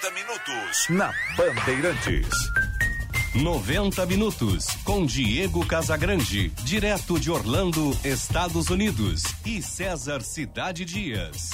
[0.00, 2.28] 90 minutos na Bandeirantes.
[3.34, 11.50] 90 minutos com Diego Casagrande, direto de Orlando, Estados Unidos, e César Cidade Dias.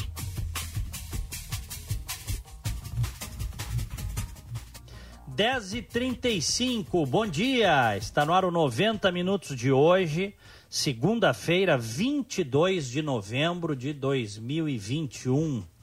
[5.27, 10.37] Dez e trinta e cinco, bom dia, está no ar o 90 minutos de hoje,
[10.71, 15.76] segunda-feira, 22 de novembro de 2021.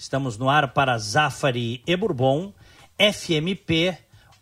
[0.00, 2.54] Estamos no ar para Zafari e Bourbon,
[2.96, 3.98] FMP,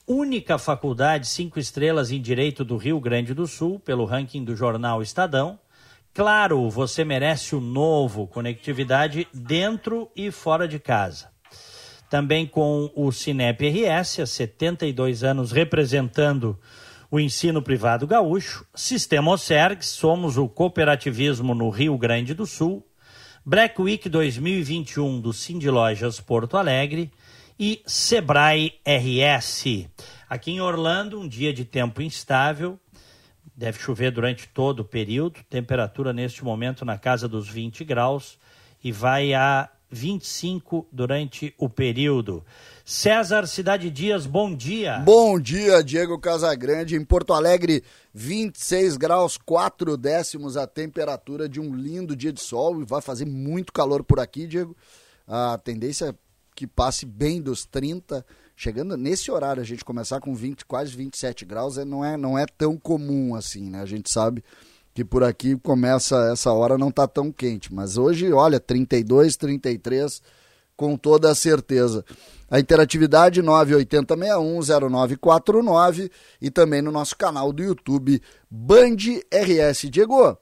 [0.06, 5.00] única faculdade cinco estrelas em Direito do Rio Grande do Sul, pelo ranking do jornal
[5.00, 5.58] Estadão.
[6.12, 11.30] Claro, você merece o novo conectividade dentro e fora de casa.
[12.10, 16.60] Também com o Cinep RS, há 72 anos representando
[17.10, 18.66] o ensino privado gaúcho.
[18.74, 22.85] Sistema Oserg, somos o cooperativismo no Rio Grande do Sul.
[23.48, 27.12] Black Week 2021 do Cindy Lojas Porto Alegre
[27.56, 29.86] e Sebrae RS.
[30.28, 32.76] Aqui em Orlando, um dia de tempo instável,
[33.56, 38.36] deve chover durante todo o período, temperatura neste momento na casa dos 20 graus
[38.82, 42.44] e vai a 25 durante o período.
[42.84, 44.98] César Cidade Dias, bom dia.
[44.98, 46.96] Bom dia, Diego Casagrande.
[46.96, 52.80] Em Porto Alegre, 26 graus, 4 décimos a temperatura de um lindo dia de sol.
[52.80, 54.76] E vai fazer muito calor por aqui, Diego.
[55.26, 56.14] A tendência é
[56.54, 58.24] que passe bem dos 30.
[58.56, 62.38] Chegando nesse horário, a gente começar com 20, quase 27 graus, é, não, é, não
[62.38, 63.82] é tão comum assim, né?
[63.82, 64.42] A gente sabe
[64.96, 70.22] que por aqui começa essa hora não tá tão quente, mas hoje, olha, 32, 33
[70.74, 72.02] com toda a certeza.
[72.50, 76.10] A interatividade 980610949
[76.40, 78.96] e também no nosso canal do YouTube Band
[79.30, 79.90] RS.
[79.90, 80.38] Diego,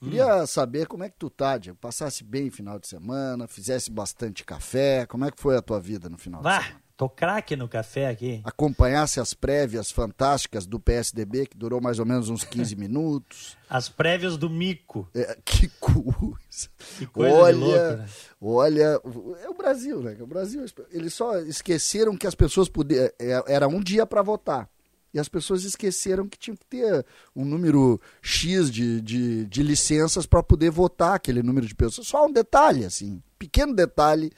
[0.00, 0.46] queria hum.
[0.46, 1.76] saber como é que tu tá, Diego.
[1.78, 5.04] Passasse bem final de semana, fizesse bastante café.
[5.04, 6.60] Como é que foi a tua vida no final Vá.
[6.60, 6.81] de semana?
[6.96, 8.40] Tô craque no café aqui.
[8.44, 13.56] Acompanhasse as prévias fantásticas do PSDB, que durou mais ou menos uns 15 minutos.
[13.68, 15.08] As prévias do mico.
[15.14, 16.68] É, que coisa.
[16.98, 18.06] Que coisa olha, louco, né?
[18.40, 19.00] olha,
[19.42, 20.16] é o Brasil, né?
[20.20, 23.04] O Brasil, eles só esqueceram que as pessoas podiam.
[23.18, 24.68] É, era um dia para votar.
[25.14, 27.04] E as pessoas esqueceram que tinha que ter
[27.36, 32.06] um número X de, de, de licenças para poder votar aquele número de pessoas.
[32.06, 34.32] Só um detalhe, assim, pequeno detalhe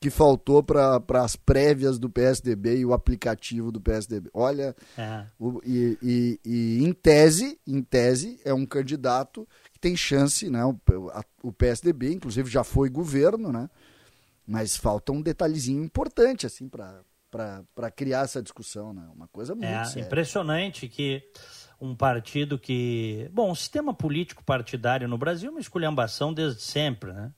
[0.00, 4.28] que faltou para as prévias do PSDB e o aplicativo do PSDB.
[4.34, 5.24] Olha, É.
[5.38, 10.64] o- e, e- e em tese, em tese, é um candidato que tem chance, né?
[10.64, 10.78] O,
[11.10, 13.68] a- o PSDB, inclusive, já foi governo, né?
[14.46, 19.02] Mas falta um detalhezinho importante, assim, para criar essa discussão, né?
[19.14, 20.06] Uma coisa muito É séria.
[20.06, 21.22] impressionante que
[21.80, 23.28] um partido que.
[23.32, 27.32] Bom, o sistema político partidário no Brasil é uma esculhambação desde sempre, né?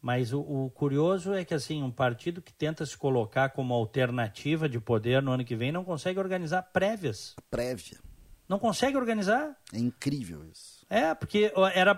[0.00, 4.68] Mas o, o curioso é que, assim, um partido que tenta se colocar como alternativa
[4.68, 7.34] de poder no ano que vem não consegue organizar prévias.
[7.50, 7.98] Prévia.
[8.48, 9.56] Não consegue organizar.
[9.72, 10.86] É incrível isso.
[10.88, 11.52] É, porque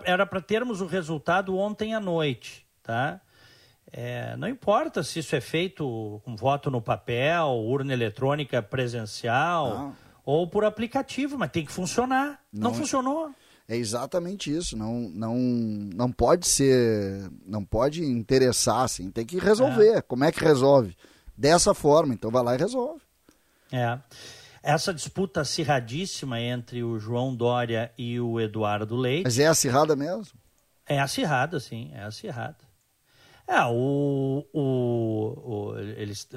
[0.06, 3.20] era para termos o resultado ontem à noite, tá?
[3.92, 9.96] É, não importa se isso é feito com voto no papel, urna eletrônica presencial Não.
[10.24, 12.40] ou por aplicativo, mas tem que funcionar.
[12.52, 12.74] Não, Não.
[12.74, 13.34] funcionou.
[13.68, 14.76] É exatamente isso.
[14.76, 17.30] Não, não, não pode ser.
[17.44, 19.10] Não pode interessar, assim.
[19.10, 20.02] Tem que resolver.
[20.02, 20.96] Como é que resolve?
[21.36, 22.14] Dessa forma.
[22.14, 23.02] Então vai lá e resolve.
[23.70, 23.98] É.
[24.62, 30.32] Essa disputa acirradíssima entre o João Dória e o Eduardo Leite Mas é acirrada mesmo?
[30.86, 32.67] É acirrada, sim, é acirrada.
[33.50, 36.28] É, o, o, o- eles,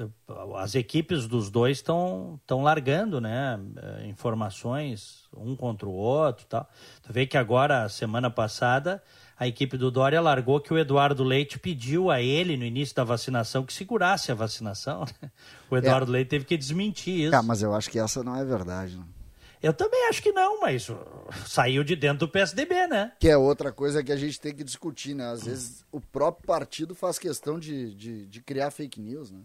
[0.56, 3.60] as equipes dos dois estão largando, né?
[3.76, 6.66] eh, Informações um contra o outro, tal.
[7.02, 9.02] Tu vê que agora, semana passada,
[9.38, 13.04] a equipe do Dória largou que o Eduardo Leite pediu a ele no início da
[13.04, 15.04] vacinação que segurasse a vacinação.
[15.20, 15.30] né?
[15.70, 17.36] O Eduardo Leite teve que desmentir isso.
[17.36, 18.96] Ah, mas eu acho que essa não é verdade.
[18.96, 19.04] Né?
[19.62, 20.88] Eu também acho que não, mas
[21.46, 23.12] saiu de dentro do PSDB, né?
[23.20, 25.30] Que é outra coisa que a gente tem que discutir, né?
[25.30, 29.40] Às vezes o próprio partido faz questão de, de, de criar fake news, né?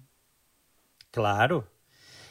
[1.11, 1.67] Claro.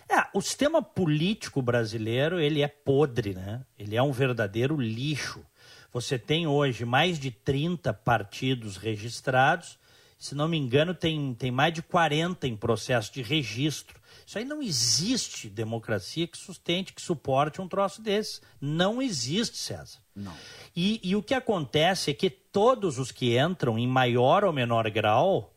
[0.09, 3.65] É, o sistema político brasileiro, ele é podre, né?
[3.79, 5.45] Ele é um verdadeiro lixo.
[5.93, 9.79] Você tem hoje mais de 30 partidos registrados,
[10.19, 14.01] se não me engano, tem, tem mais de 40 em processo de registro.
[14.27, 18.41] Isso aí não existe democracia que sustente, que suporte um troço desse.
[18.61, 20.01] Não existe, César.
[20.15, 20.35] Não.
[20.75, 24.91] E, e o que acontece é que todos os que entram, em maior ou menor
[24.91, 25.55] grau,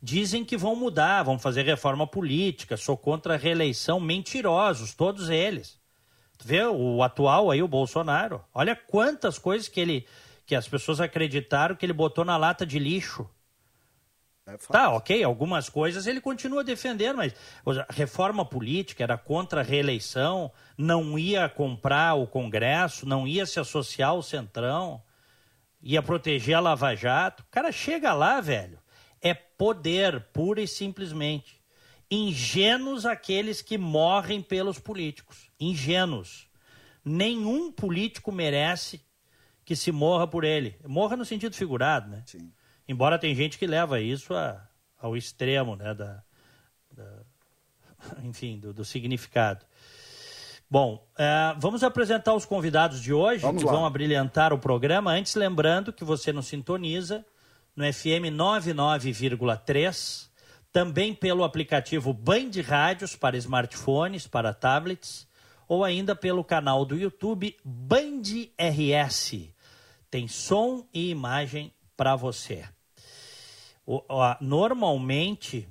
[0.00, 5.80] dizem que vão mudar, vão fazer reforma política, sou contra a reeleição, mentirosos, todos eles.
[6.38, 10.06] Tu vê o atual aí, o Bolsonaro, olha quantas coisas que ele
[10.44, 13.28] que as pessoas acreditaram que ele botou na lata de lixo.
[14.52, 17.34] É tá, ok, algumas coisas ele continua defendendo, mas
[17.88, 24.10] reforma política era contra a reeleição, não ia comprar o Congresso, não ia se associar
[24.10, 25.02] ao Centrão,
[25.80, 27.42] ia proteger a Lava Jato.
[27.42, 28.78] O cara chega lá, velho,
[29.20, 31.60] é poder, pura e simplesmente.
[32.10, 35.50] Ingênuos aqueles que morrem pelos políticos.
[35.58, 36.46] Ingênuos.
[37.02, 39.00] Nenhum político merece
[39.64, 40.76] que se morra por ele.
[40.86, 42.22] Morra no sentido figurado, né?
[42.26, 42.52] Sim.
[42.88, 44.60] Embora tem gente que leva isso a,
[45.00, 45.94] ao extremo, né?
[45.94, 46.22] Da,
[46.90, 47.22] da
[48.24, 49.64] enfim, do, do, significado.
[50.70, 53.72] Bom, uh, vamos apresentar os convidados de hoje vamos que lá.
[53.72, 55.12] vão abrilhantar o programa.
[55.12, 57.24] Antes, lembrando que você nos sintoniza
[57.76, 60.28] no FM 99,3,
[60.72, 65.26] também pelo aplicativo Band Rádios para smartphones, para tablets,
[65.68, 68.22] ou ainda pelo canal do YouTube Band
[68.58, 69.50] RS.
[70.10, 72.64] Tem som e imagem para você.
[73.86, 75.68] O, ó, normalmente,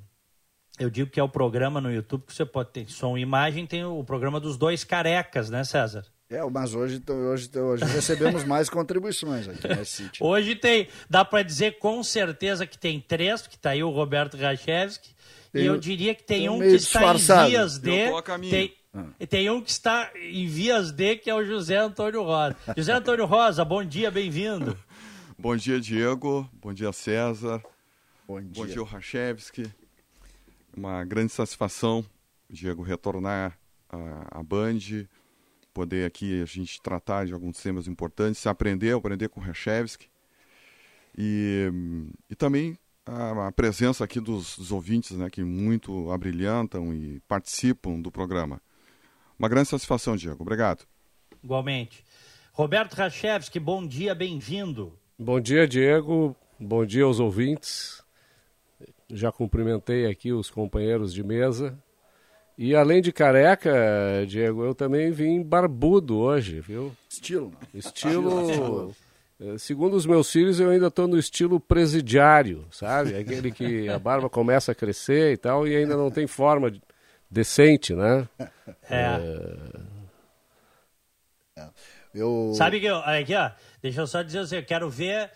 [0.79, 3.67] eu digo que é o programa no YouTube que você pode ter som e imagem,
[3.67, 6.05] tem o programa dos dois carecas, né, César?
[6.29, 10.25] É, mas hoje, hoje, hoje recebemos mais contribuições aqui nesse sítio.
[10.25, 14.37] Hoje tem, dá para dizer com certeza que tem três, que está aí o Roberto
[14.37, 15.13] Rachevski,
[15.53, 18.09] e eu diria que tem um que está em vias de...
[18.49, 19.05] Tem, ah.
[19.27, 22.55] tem um que está em vias de, que é o José Antônio Rosa.
[22.77, 24.77] José Antônio Rosa, bom dia, bem-vindo.
[25.41, 26.47] Bom dia, Diego.
[26.53, 27.63] Bom dia, César.
[28.27, 29.65] Bom dia, bom dia Rachevski.
[30.77, 32.05] Uma grande satisfação,
[32.47, 33.57] Diego, retornar
[33.89, 35.07] à Band
[35.73, 40.07] poder aqui a gente tratar de alguns temas importantes, aprender, aprender com o Rechevski.
[41.17, 41.69] E,
[42.29, 47.99] e também a, a, presença aqui dos, dos, ouvintes, né, que muito abrilhantam e participam
[47.99, 48.61] do programa.
[49.39, 50.43] Uma grande satisfação, Diego.
[50.43, 50.85] Obrigado.
[51.43, 52.05] Igualmente.
[52.53, 55.00] Roberto Rachevski, bom dia, bem-vindo.
[55.23, 56.35] Bom dia, Diego.
[56.59, 58.03] Bom dia aos ouvintes.
[59.07, 61.77] Já cumprimentei aqui os companheiros de mesa.
[62.57, 63.71] E além de careca,
[64.27, 66.91] Diego, eu também vim barbudo hoje, viu?
[67.07, 67.53] Estilo.
[67.71, 68.95] Estilo.
[69.39, 73.15] Eh, segundo os meus filhos, eu ainda estou no estilo presidiário, sabe?
[73.15, 76.73] Aquele que a barba começa a crescer e tal, e ainda não tem forma
[77.29, 78.27] decente, né?
[78.89, 79.19] É.
[81.59, 81.61] é...
[82.13, 82.53] Eu...
[82.55, 83.51] Sabe que eu, aqui, ó,
[83.81, 85.31] deixa eu só dizer assim, eu quero ver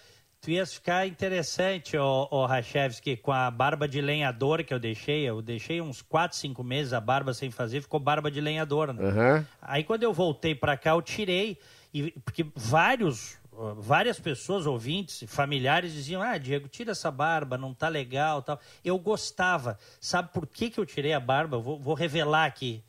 [0.46, 5.28] tu ias ficar interessante, o, o Rachevski, com a barba de lenhador que eu deixei.
[5.28, 9.04] Eu deixei uns 4, 5 meses a barba sem fazer, ficou barba de lenhador, né?
[9.04, 9.46] Uhum.
[9.60, 11.58] Aí quando eu voltei para cá, eu tirei,
[11.92, 13.40] e, porque vários,
[13.78, 18.60] várias pessoas, ouvintes, familiares, diziam, ah, Diego, tira essa barba, não tá legal tal.
[18.84, 19.80] Eu gostava.
[20.00, 21.58] Sabe por que, que eu tirei a barba?
[21.58, 22.84] Vou, vou revelar aqui.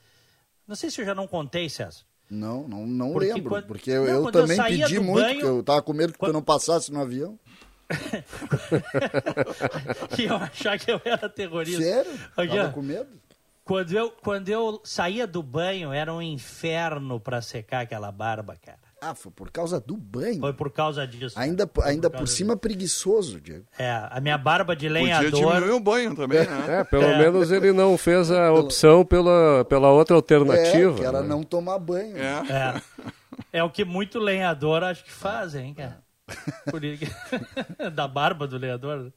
[0.66, 2.04] Não sei se eu já não contei, César.
[2.28, 3.50] Não, não, não porque lembro.
[3.50, 3.66] Quando...
[3.66, 5.46] Porque eu, não, eu também eu pedi muito, banho...
[5.46, 6.32] eu tava com medo que quando...
[6.32, 7.38] tu não passasse no avião.
[10.10, 11.82] que eu achar que eu era terrorista.
[11.82, 12.12] Sério?
[12.36, 13.08] Aqui, Tava com medo?
[13.64, 18.85] Quando eu, quando eu saía do banho, era um inferno para secar aquela barba, cara.
[19.00, 20.40] Ah, foi por causa do banho?
[20.40, 21.38] Foi por causa disso.
[21.38, 22.60] Ainda, por, ainda por, por cima disso.
[22.60, 23.66] preguiçoso, Diego.
[23.78, 25.30] É, a minha barba de lenhador...
[25.30, 26.80] Podia diminuir o banho também, né?
[26.80, 27.18] É, pelo é.
[27.18, 30.96] menos ele não fez a opção pela, pela outra alternativa.
[30.96, 31.28] É, que era né?
[31.28, 32.16] não tomar banho.
[32.16, 32.42] É.
[32.50, 32.82] é.
[33.52, 36.02] É o que muito lenhador acho que fazem, cara.
[37.92, 39.12] da barba do lenhador.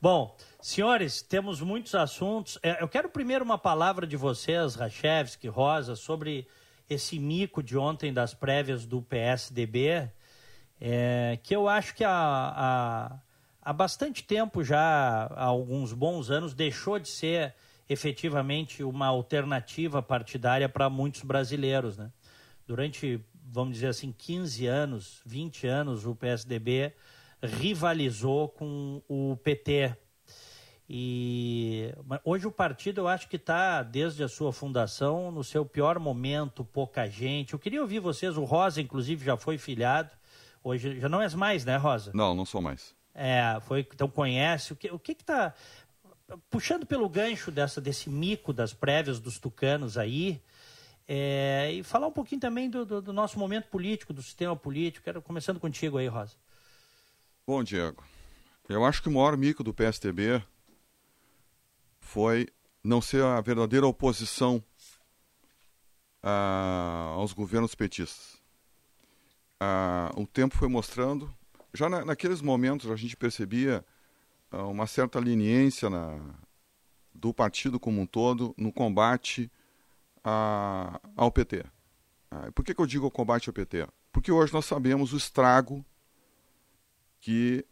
[0.00, 2.58] Bom, senhores, temos muitos assuntos.
[2.62, 6.46] É, eu quero primeiro uma palavra de vocês, Rachevski, Rosa, sobre
[6.88, 10.10] esse mico de ontem das prévias do PSDB,
[10.80, 13.18] é, que eu acho que há, há,
[13.62, 17.54] há bastante tempo já, há alguns bons anos, deixou de ser
[17.88, 21.96] efetivamente uma alternativa partidária para muitos brasileiros.
[21.96, 22.10] Né?
[22.66, 26.92] Durante vamos dizer assim, 15 anos, 20 anos, o PSDB
[27.42, 29.96] rivalizou com o PT.
[30.88, 31.92] E
[32.24, 36.64] hoje o partido eu acho que está, desde a sua fundação, no seu pior momento,
[36.64, 37.54] pouca gente.
[37.54, 40.10] Eu queria ouvir vocês, o Rosa, inclusive, já foi filiado.
[40.62, 42.12] Hoje já não és mais, né, Rosa?
[42.14, 42.94] Não, não sou mais.
[43.12, 44.72] É, foi, então conhece.
[44.72, 45.54] O que o que está
[46.50, 50.40] puxando pelo gancho dessa, desse mico das prévias dos tucanos aí?
[51.08, 55.04] É, e falar um pouquinho também do, do, do, nosso momento político, do sistema político.
[55.04, 56.34] Quero começando contigo aí, Rosa.
[57.46, 58.04] Bom, Diego,
[58.68, 60.42] eu acho que o maior mico do PSDB
[62.06, 62.46] foi
[62.82, 64.62] não ser a verdadeira oposição
[66.22, 68.40] ah, aos governos petistas.
[69.60, 71.34] Ah, o tempo foi mostrando,
[71.74, 73.84] já na, naqueles momentos a gente percebia
[74.50, 76.34] ah, uma certa leniência na,
[77.12, 79.50] do partido como um todo no combate
[81.16, 81.64] ao PT.
[82.52, 83.86] Por que, que eu digo combate ao PT?
[84.10, 85.84] Porque hoje nós sabemos o estrago
[87.20, 87.64] que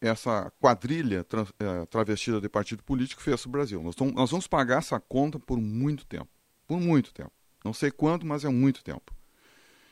[0.00, 3.82] essa quadrilha tra é, travestida de partido político fez no Brasil.
[3.82, 6.28] Nós, nós vamos pagar essa conta por muito tempo.
[6.66, 7.32] Por muito tempo.
[7.64, 9.12] Não sei quanto, mas é muito tempo.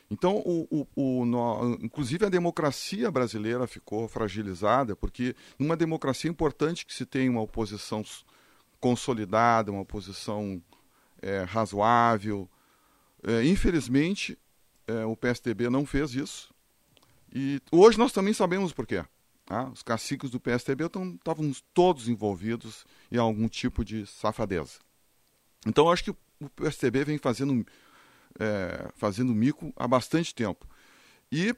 [0.09, 6.31] Então, o, o, o, no, inclusive a democracia brasileira ficou fragilizada, porque numa democracia é
[6.31, 8.03] importante que se tenha uma oposição
[8.79, 10.59] consolidada, uma oposição
[11.21, 12.49] é, razoável.
[13.21, 14.37] É, infelizmente,
[14.87, 16.51] é, o PSDB não fez isso.
[17.31, 19.05] E hoje nós também sabemos por quê.
[19.49, 19.67] Tá?
[19.69, 24.73] Os caciques do PSDB estavam todos envolvidos em algum tipo de safadeza.
[25.65, 27.65] Então, acho que o PSDB vem fazendo,
[28.39, 30.67] é, fazendo mico há bastante tempo.
[31.31, 31.55] E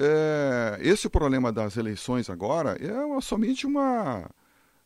[0.00, 4.28] é, esse problema das eleições agora é uma, somente uma,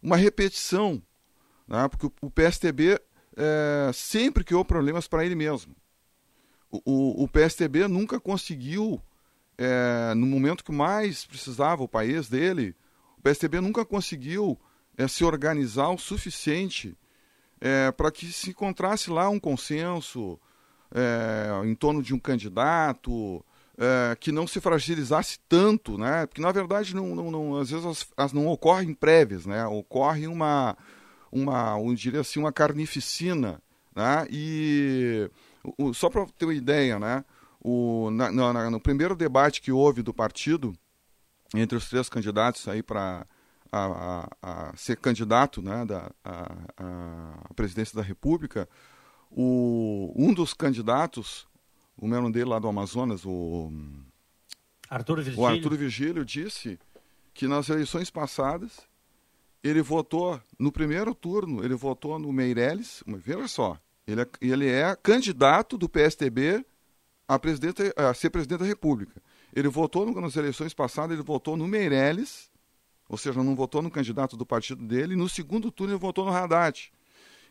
[0.02, 1.02] uma repetição,
[1.66, 1.88] né?
[1.88, 3.00] porque o, o PSDB
[3.38, 5.74] é, sempre criou problemas para ele mesmo.
[6.70, 9.00] O, o, o PSDB nunca conseguiu
[9.58, 12.74] é, no momento que mais precisava o país dele,
[13.18, 14.58] o PSDB nunca conseguiu
[14.96, 16.96] é, se organizar o suficiente
[17.60, 20.38] é, para que se encontrasse lá um consenso
[20.94, 23.44] é, em torno de um candidato,
[23.76, 26.26] é, que não se fragilizasse tanto, né?
[26.26, 29.66] Porque na verdade não, não, não às vezes as, as, não ocorrem prévias, né?
[29.66, 30.76] Ocorre uma,
[31.32, 33.60] uma, eu diria assim, uma carnificina,
[33.94, 34.26] né?
[34.30, 35.28] E
[35.78, 37.24] o, só para ter uma ideia, né?
[37.64, 40.76] O, na, na, no primeiro debate que houve do partido,
[41.54, 43.26] entre os três candidatos aí para
[43.72, 48.68] a, a, a, ser candidato né, da, a, presidência da República,
[49.30, 51.48] o, um dos candidatos,
[51.96, 53.72] o mesmo dele lá do Amazonas, o
[54.90, 55.40] Arthur Virgílio.
[55.40, 56.78] o Arthur Virgílio disse
[57.32, 58.82] que nas eleições passadas
[59.62, 64.94] ele votou no primeiro turno, ele votou no Meirelles, veja só, ele é, ele é
[64.94, 66.64] candidato do PSDB
[67.28, 69.20] a, a ser presidente da República.
[69.54, 72.50] Ele votou no, nas eleições passadas, ele votou no Meirelles,
[73.08, 76.24] ou seja, não votou no candidato do partido dele, e no segundo turno ele votou
[76.24, 76.92] no Haddad.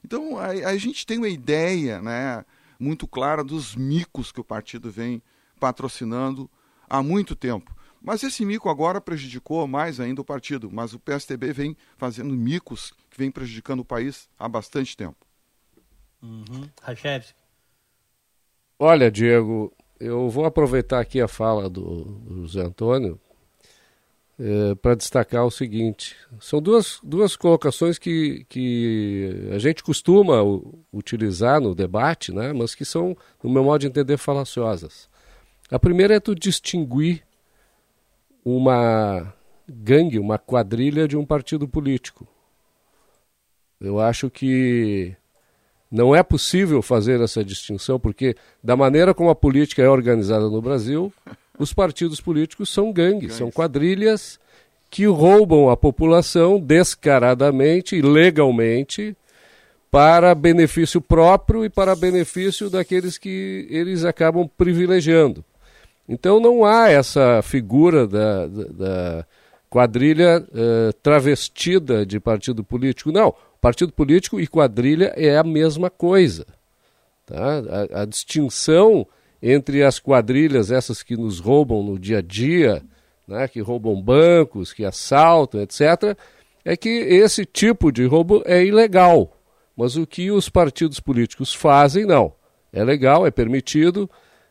[0.03, 2.43] Então, a, a gente tem uma ideia né,
[2.79, 5.21] muito clara dos micos que o partido vem
[5.59, 6.49] patrocinando
[6.89, 7.73] há muito tempo.
[8.01, 12.93] Mas esse mico agora prejudicou mais ainda o partido, mas o PSDB vem fazendo micos
[13.09, 15.25] que vem prejudicando o país há bastante tempo.
[16.21, 16.69] Uhum.
[18.79, 23.19] Olha, Diego, eu vou aproveitar aqui a fala do, do José Antônio
[24.39, 30.41] é, para destacar o seguinte: são duas, duas colocações que, que a gente costuma
[30.91, 35.09] utilizar no debate, né, mas que são, no meu modo de entender, falaciosas.
[35.71, 37.23] A primeira é tu distinguir
[38.43, 39.33] uma
[39.67, 42.27] gangue, uma quadrilha de um partido político.
[43.79, 45.15] Eu acho que
[45.93, 50.59] não é possível fazer essa distinção, porque, da maneira como a política é organizada no
[50.59, 51.13] Brasil,
[51.59, 54.39] os partidos políticos são gangues, são quadrilhas
[54.89, 59.15] que roubam a população descaradamente e legalmente
[59.91, 65.45] para benefício próprio e para benefício daqueles que eles acabam privilegiando.
[66.09, 69.25] Então não há essa figura da, da, da
[69.69, 73.11] quadrilha uh, travestida de partido político.
[73.11, 76.45] Não, partido político e quadrilha é a mesma coisa.
[77.25, 77.61] Tá?
[77.93, 79.07] A, a, distinção
[79.41, 82.83] entre as quadrilhas, essas que nos roubam no dia a dia,
[83.25, 86.17] né, que roubam bancos, que assaltam, etc.,
[86.65, 89.33] é que esse tipo de roubo é ilegal.
[89.77, 92.33] Mas o que os partidos políticos fazem, não.
[92.73, 94.09] É legal, é permitido,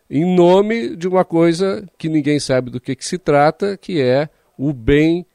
[0.08, 4.30] em nome de uma coisa que ninguém sabe do que, que se trata, que é
[4.56, 5.26] o bem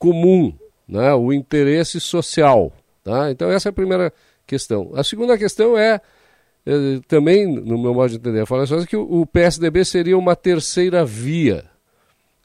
[0.00, 0.52] comum,
[0.92, 2.70] né, o interesse social.
[3.02, 3.30] Tá?
[3.30, 4.12] Então, essa é a primeira
[4.46, 4.92] questão.
[4.94, 5.98] A segunda questão é,
[6.66, 10.36] é também, no meu modo de entender, fala só que o, o PSDB seria uma
[10.36, 11.64] terceira via.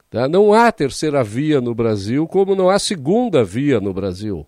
[0.08, 0.26] Tá?
[0.26, 4.46] Não há terceira via no Brasil, como não há segunda via no Brasil.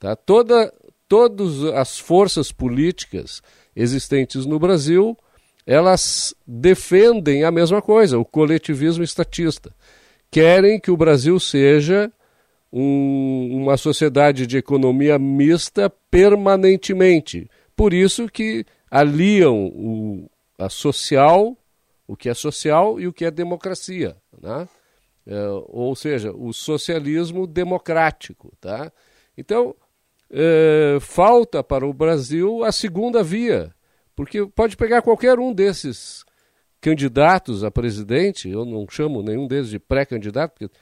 [0.00, 0.16] Tá?
[0.16, 0.72] Toda,
[1.08, 3.40] todas as forças políticas
[3.76, 5.16] existentes no Brasil,
[5.64, 9.72] elas defendem a mesma coisa, o coletivismo estatista.
[10.32, 12.10] Querem que o Brasil seja
[12.72, 17.50] um, uma sociedade de economia mista permanentemente.
[17.74, 21.56] Por isso que aliam o, a social,
[22.06, 24.68] o que é social e o que é democracia, né?
[25.26, 28.52] É, ou seja, o socialismo democrático.
[28.60, 28.92] Tá?
[29.36, 29.74] Então,
[30.30, 33.74] é, falta para o Brasil a segunda via,
[34.14, 36.24] porque pode pegar qualquer um desses
[36.80, 40.72] candidatos a presidente, eu não chamo nenhum deles de pré-candidato, porque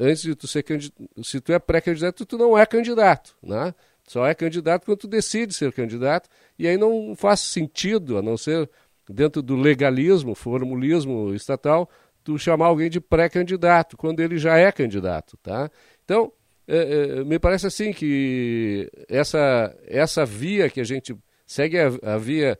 [0.00, 3.74] antes de tu ser candidato, se tu é pré-candidato, tu não é candidato, né?
[4.06, 8.38] Só é candidato quando tu decide ser candidato, e aí não faz sentido, a não
[8.38, 8.68] ser
[9.08, 11.88] dentro do legalismo, formulismo estatal,
[12.24, 15.70] tu chamar alguém de pré-candidato, quando ele já é candidato, tá?
[16.04, 16.32] Então,
[16.66, 16.76] é,
[17.20, 21.16] é, me parece assim que essa, essa via que a gente
[21.46, 22.58] segue, a, a via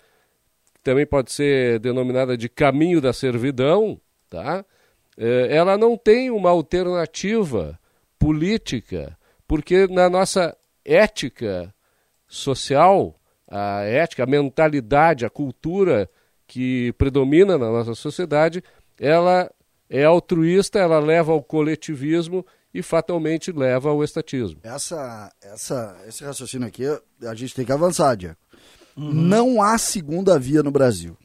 [0.82, 4.64] também pode ser denominada de caminho da servidão, tá?
[5.18, 7.78] É, ela não tem uma alternativa
[8.18, 11.74] política, porque na nossa ética
[12.28, 13.18] social,
[13.50, 16.08] a ética, a mentalidade, a cultura
[16.46, 18.62] que predomina na nossa sociedade,
[18.98, 19.50] ela
[19.90, 24.60] é altruísta, ela leva ao coletivismo e fatalmente leva ao estatismo.
[24.62, 26.84] Essa, essa, esse raciocínio aqui,
[27.22, 28.36] a gente tem que avançar, Diego.
[28.96, 29.12] Uhum.
[29.12, 31.16] Não há segunda via no Brasil.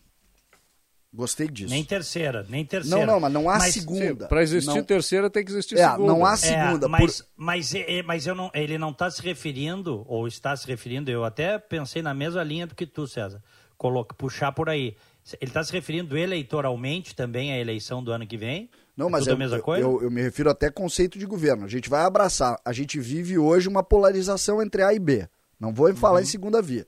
[1.13, 1.69] Gostei disso.
[1.69, 3.05] Nem terceira, nem terceira.
[3.05, 4.27] Não, não, mas não há mas, segunda.
[4.27, 4.83] Para existir não...
[4.83, 6.11] terceira tem que existir é, segunda.
[6.11, 6.87] Não há segunda.
[6.87, 7.27] É, mas, por...
[7.37, 11.11] mas, é, é, mas eu não, ele não está se referindo, ou está se referindo,
[11.11, 13.43] eu até pensei na mesma linha do que tu, César.
[13.77, 14.95] Coloca, puxar por aí.
[15.39, 18.69] Ele está se referindo eleitoralmente também à eleição do ano que vem?
[18.97, 19.85] Não, mas é eu, a mesma coisa?
[19.85, 21.63] Eu, eu, me refiro até conceito de governo.
[21.63, 22.59] A gente vai abraçar.
[22.65, 25.27] A gente vive hoje uma polarização entre A e B.
[25.59, 26.23] Não vou falar uhum.
[26.23, 26.87] em segunda via.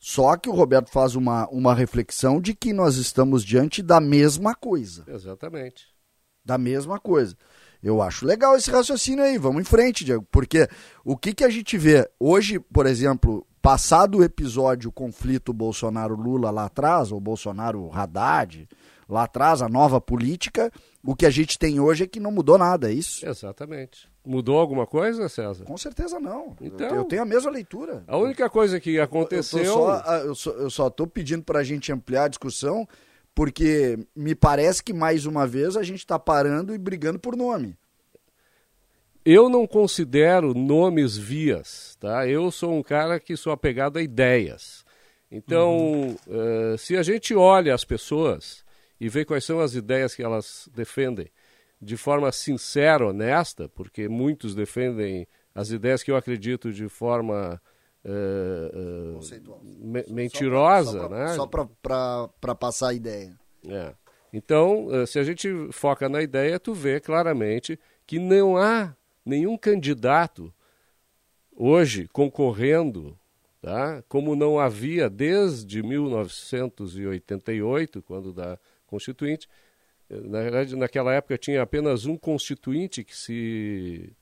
[0.00, 4.54] Só que o Roberto faz uma, uma reflexão de que nós estamos diante da mesma
[4.54, 5.04] coisa.
[5.06, 5.88] Exatamente.
[6.42, 7.36] Da mesma coisa.
[7.82, 9.36] Eu acho legal esse raciocínio aí.
[9.36, 10.26] Vamos em frente, Diego.
[10.30, 10.66] Porque
[11.04, 16.64] o que, que a gente vê hoje, por exemplo, passado o episódio conflito Bolsonaro-Lula lá
[16.64, 18.66] atrás, ou Bolsonaro-Haddad,
[19.06, 22.58] lá atrás, a nova política, o que a gente tem hoje é que não mudou
[22.58, 23.26] nada, é isso?
[23.26, 24.08] Exatamente.
[24.24, 25.64] Mudou alguma coisa, César?
[25.64, 26.54] Com certeza não.
[26.60, 28.04] Então, eu, tenho a mesma leitura.
[28.06, 29.64] A única coisa que aconteceu.
[29.64, 30.18] Eu, só, ah,
[30.58, 32.86] eu só estou pedindo para a gente ampliar a discussão,
[33.34, 37.76] porque me parece que mais uma vez a gente está parando e brigando por nome.
[39.24, 42.26] Eu não considero nomes vias, tá?
[42.26, 44.84] Eu sou um cara que sou apegado a ideias.
[45.30, 46.16] Então, uhum.
[46.74, 48.64] uh, se a gente olha as pessoas
[49.00, 51.30] e vê quais são as ideias que elas defendem
[51.80, 57.60] de forma sincera, honesta, porque muitos defendem as ideias que eu acredito de forma
[58.04, 61.34] uh, uh, me mentirosa, só pra, né?
[61.34, 63.34] Só para passar a ideia.
[63.66, 63.94] É.
[64.32, 70.54] Então, se a gente foca na ideia, tu vê claramente que não há nenhum candidato
[71.56, 73.18] hoje concorrendo,
[73.60, 74.02] tá?
[74.08, 79.46] como não havia desde 1988, quando da Constituinte.
[80.08, 84.12] Na verdade, naquela época tinha apenas um constituinte que se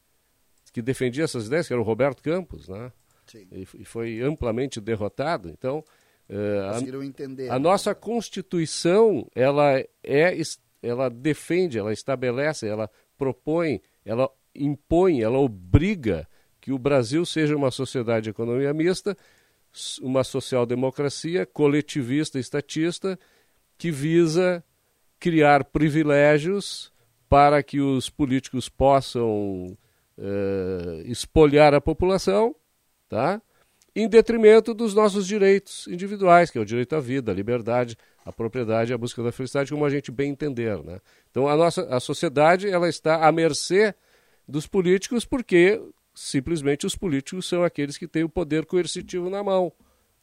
[0.71, 2.93] que defendia essas ideias, que era o Roberto Campos, né?
[3.27, 3.49] Sim.
[3.51, 5.49] E, e foi amplamente derrotado.
[5.49, 5.83] Então,
[6.29, 10.37] uh, a, entender, a nossa Constituição, ela é,
[10.83, 16.29] ela defende, ela estabelece, ela propõe, ela impõe, ela obriga
[16.69, 19.17] que o Brasil seja uma sociedade de economia mista,
[20.03, 23.19] uma social-democracia coletivista, estatista,
[23.79, 24.63] que visa
[25.19, 26.93] criar privilégios
[27.27, 29.79] para que os políticos possam
[30.19, 32.55] uh, espolhar a população,
[33.09, 33.41] tá?
[33.97, 38.31] em detrimento dos nossos direitos individuais, que é o direito à vida, à liberdade, à
[38.31, 40.85] propriedade à busca da felicidade, como a gente bem entender.
[40.85, 41.01] Né?
[41.31, 43.95] Então a nossa a sociedade ela está à mercê
[44.47, 45.81] dos políticos porque
[46.19, 49.73] simplesmente os políticos são aqueles que têm o poder coercitivo na mão.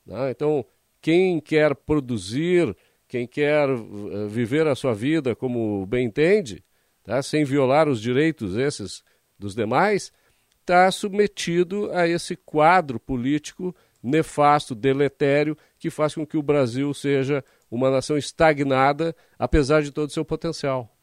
[0.05, 0.31] Né?
[0.31, 0.65] Então,
[1.01, 2.75] quem quer produzir,
[3.07, 6.63] quem quer uh, viver a sua vida como bem entende,
[7.03, 7.21] tá?
[7.23, 9.03] sem violar os direitos esses
[9.39, 10.11] dos demais,
[10.59, 17.43] está submetido a esse quadro político nefasto, deletério, que faz com que o Brasil seja
[17.71, 20.95] uma nação estagnada, apesar de todo o seu potencial.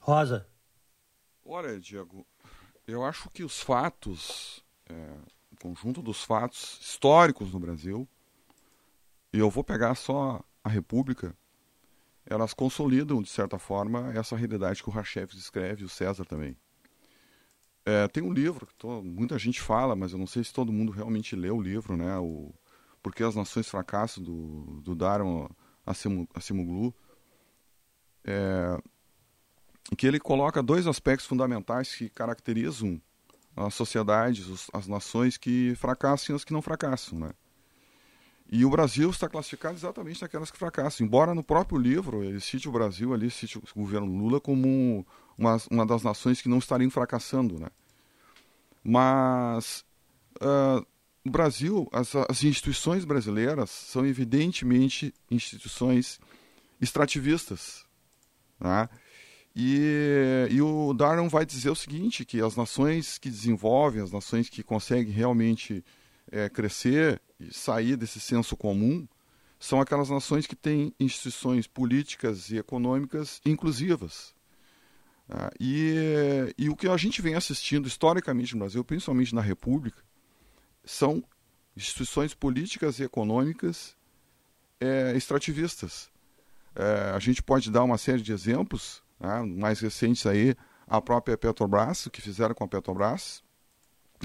[0.00, 0.46] Rosa.
[1.44, 2.26] Olha, Diego,
[2.88, 5.18] eu acho que os fatos, é,
[5.52, 8.08] o conjunto dos fatos históricos no Brasil,
[9.30, 11.36] e eu vou pegar só a República,
[12.24, 16.56] elas consolidam, de certa forma, essa realidade que o Rachev escreve o César também.
[17.84, 20.72] É, tem um livro que tô, muita gente fala, mas eu não sei se todo
[20.72, 22.18] mundo realmente leu o livro, né?
[22.18, 22.52] O
[23.02, 25.48] Porque as Nações Fracassam, do, do Daron
[25.86, 26.94] Acemoglu.
[28.24, 28.78] É,
[29.96, 33.00] que ele coloca dois aspectos fundamentais que caracterizam
[33.56, 37.30] as sociedades, as nações que fracassam e as que não fracassam, né?
[38.50, 41.06] E o Brasil está classificado exatamente naquelas que fracassam.
[41.06, 45.56] Embora no próprio livro ele cite o Brasil, ali cite o governo Lula como uma,
[45.70, 47.68] uma das nações que não estariam fracassando, né?
[48.82, 49.84] Mas
[50.40, 50.86] uh,
[51.26, 56.18] o Brasil, as, as instituições brasileiras são evidentemente instituições
[56.80, 57.84] extrativistas,
[58.58, 58.88] né?
[59.54, 64.48] E, e o Darwin vai dizer o seguinte, que as nações que desenvolvem, as nações
[64.48, 65.84] que conseguem realmente
[66.30, 69.06] é, crescer e sair desse senso comum,
[69.58, 74.34] são aquelas nações que têm instituições políticas e econômicas inclusivas.
[75.28, 80.02] Ah, e, e o que a gente vem assistindo historicamente no Brasil, principalmente na República,
[80.84, 81.22] são
[81.76, 83.96] instituições políticas e econômicas
[84.80, 86.10] é, extrativistas.
[86.74, 90.54] É, a gente pode dar uma série de exemplos, né, mais recentes aí,
[90.86, 93.42] a própria Petrobras, o que fizeram com a Petrobras.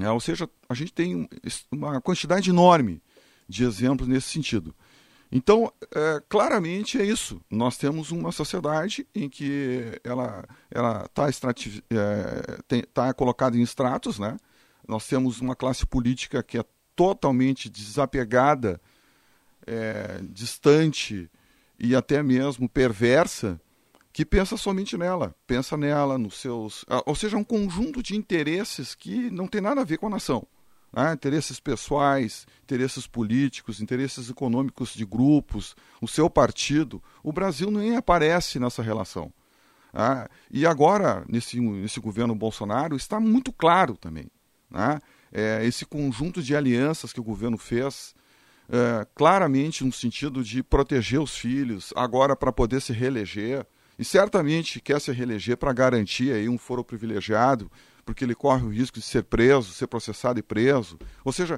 [0.02, 1.30] É, ou seja, a gente tem
[1.72, 3.02] uma quantidade enorme
[3.48, 4.74] de exemplos nesse sentido.
[5.32, 7.42] Então, é, claramente é isso.
[7.50, 10.46] Nós temos uma sociedade em que ela
[11.30, 11.52] está
[11.90, 14.38] é, tá colocada em estratos, né?
[14.88, 18.80] Nós temos uma classe política que é totalmente desapegada,
[19.66, 21.30] é, distante
[21.80, 23.60] e até mesmo perversa,
[24.14, 26.86] que pensa somente nela, pensa nela, nos seus.
[27.06, 30.48] Ou seja, um conjunto de interesses que não tem nada a ver com a nação
[30.94, 31.12] né?
[31.14, 38.60] interesses pessoais, interesses políticos, interesses econômicos de grupos, o seu partido, o Brasil nem aparece
[38.60, 39.34] nessa relação.
[39.92, 40.28] Né?
[40.52, 44.28] E agora, nesse, nesse governo Bolsonaro, está muito claro também.
[44.70, 45.00] Né?
[45.32, 48.14] É, esse conjunto de alianças que o governo fez,
[48.70, 53.66] é, claramente no sentido de proteger os filhos, agora para poder se reeleger,
[54.04, 57.72] e certamente quer se reeleger para garantir aí um foro privilegiado
[58.06, 61.00] porque ele corre o risco de ser preso, ser processado e preso.
[61.24, 61.58] Ou seja,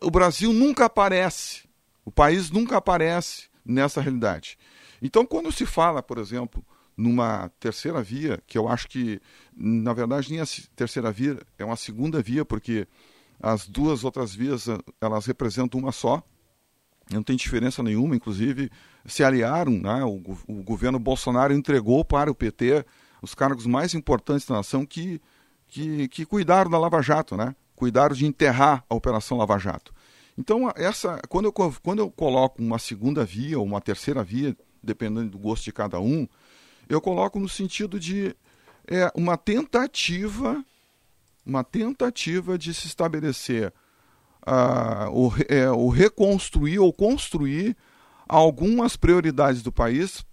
[0.00, 1.68] o Brasil nunca aparece,
[2.04, 4.56] o país nunca aparece nessa realidade.
[5.02, 6.64] Então, quando se fala, por exemplo,
[6.96, 9.20] numa terceira via, que eu acho que,
[9.52, 12.86] na verdade, nem a terceira via, é uma segunda via, porque
[13.42, 14.66] as duas outras vias,
[15.00, 16.22] elas representam uma só,
[17.10, 18.70] não tem diferença nenhuma, inclusive
[19.06, 20.02] se aliaram, né?
[20.04, 22.84] o, o governo Bolsonaro entregou para o PT
[23.20, 25.20] os cargos mais importantes da nação que
[25.74, 27.54] que, que cuidaram da Lava Jato, né?
[27.74, 29.92] Cuidaram de enterrar a Operação Lava Jato.
[30.38, 35.30] Então, essa, quando, eu, quando eu coloco uma segunda via ou uma terceira via, dependendo
[35.30, 36.28] do gosto de cada um,
[36.88, 38.36] eu coloco no sentido de
[38.86, 40.64] é, uma tentativa,
[41.44, 43.72] uma tentativa de se estabelecer
[44.46, 47.76] uh, o, é, o reconstruir ou construir
[48.28, 50.24] algumas prioridades do país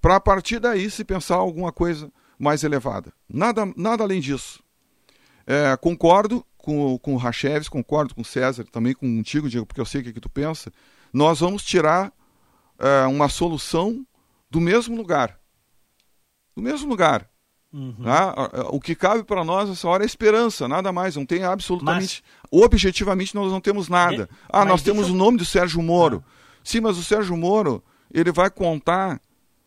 [0.00, 3.12] para a partir daí se pensar alguma coisa mais elevada.
[3.28, 4.62] Nada, nada além disso.
[5.46, 9.86] É, concordo com, com o Racheves, concordo com o César, também contigo, Diego, porque eu
[9.86, 10.72] sei o que, que tu pensa.
[11.12, 12.12] Nós vamos tirar
[12.78, 14.06] é, uma solução
[14.48, 15.38] do mesmo lugar.
[16.56, 17.28] Do mesmo lugar.
[17.72, 17.94] Uhum.
[18.02, 18.34] Tá?
[18.70, 21.16] O que cabe para nós nessa hora é esperança, nada mais.
[21.16, 22.22] Não tem absolutamente.
[22.50, 22.64] Mas...
[22.64, 24.28] Objetivamente, nós não temos nada.
[24.48, 25.14] Ah, nós temos eu...
[25.14, 26.24] o nome do Sérgio Moro.
[26.26, 26.32] Ah.
[26.64, 29.20] Sim, mas o Sérgio Moro, ele vai contar,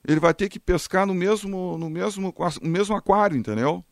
[0.06, 3.84] ele vai ter que pescar no mesmo, no mesmo, no mesmo aquário, entendeu?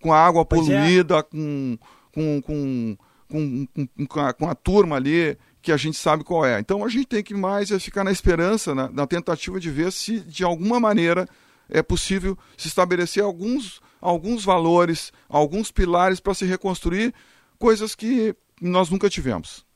[0.00, 0.78] com a água pois é.
[0.78, 1.22] poluída, é.
[1.22, 1.78] com,
[2.12, 2.96] com, com,
[3.28, 3.66] com,
[4.06, 6.58] com, a, com a turma ali que a gente sabe qual é.
[6.58, 9.92] Então a gente tem que mais é ficar na esperança, na, na tentativa de ver
[9.92, 11.28] se de alguma maneira
[11.68, 17.14] é possível se estabelecer alguns, alguns valores, alguns pilares para se reconstruir
[17.58, 19.66] coisas que nós nunca tivemos.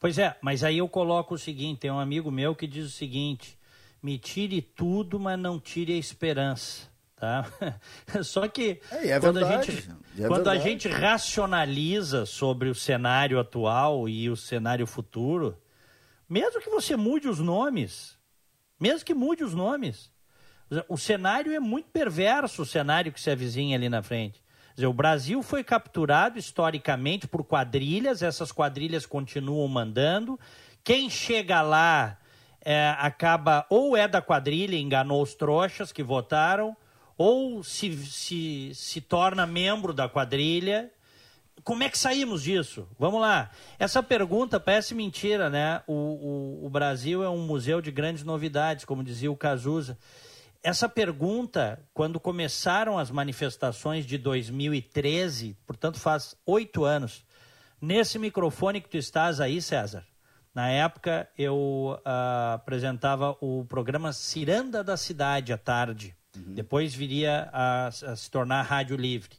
[0.00, 2.90] Pois é, mas aí eu coloco o seguinte: tem um amigo meu que diz o
[2.90, 3.58] seguinte:
[4.02, 6.88] me tire tudo, mas não tire a esperança.
[7.16, 7.44] Tá?
[8.22, 12.74] Só que é, é quando, verdade, a, gente, é quando a gente racionaliza sobre o
[12.74, 15.56] cenário atual e o cenário futuro,
[16.28, 18.16] mesmo que você mude os nomes,
[18.78, 20.12] mesmo que mude os nomes,
[20.88, 24.42] o cenário é muito perverso, o cenário que se avizinha ali na frente.
[24.74, 30.38] Dizer, o Brasil foi capturado historicamente por quadrilhas, essas quadrilhas continuam mandando.
[30.84, 32.16] Quem chega lá
[32.60, 36.76] é, acaba ou é da quadrilha, enganou os trouxas que votaram,
[37.16, 40.90] ou se, se, se torna membro da quadrilha.
[41.64, 42.88] Como é que saímos disso?
[42.98, 43.50] Vamos lá.
[43.78, 45.82] Essa pergunta parece mentira, né?
[45.86, 45.92] O,
[46.62, 49.98] o, o Brasil é um museu de grandes novidades, como dizia o Cazuza.
[50.62, 57.24] Essa pergunta, quando começaram as manifestações de 2013, portanto faz oito anos,
[57.80, 60.04] nesse microfone que tu estás aí, César,
[60.52, 66.16] na época eu uh, apresentava o programa Ciranda da Cidade à tarde.
[66.36, 66.54] Uhum.
[66.54, 69.36] Depois viria a, a se tornar rádio livre.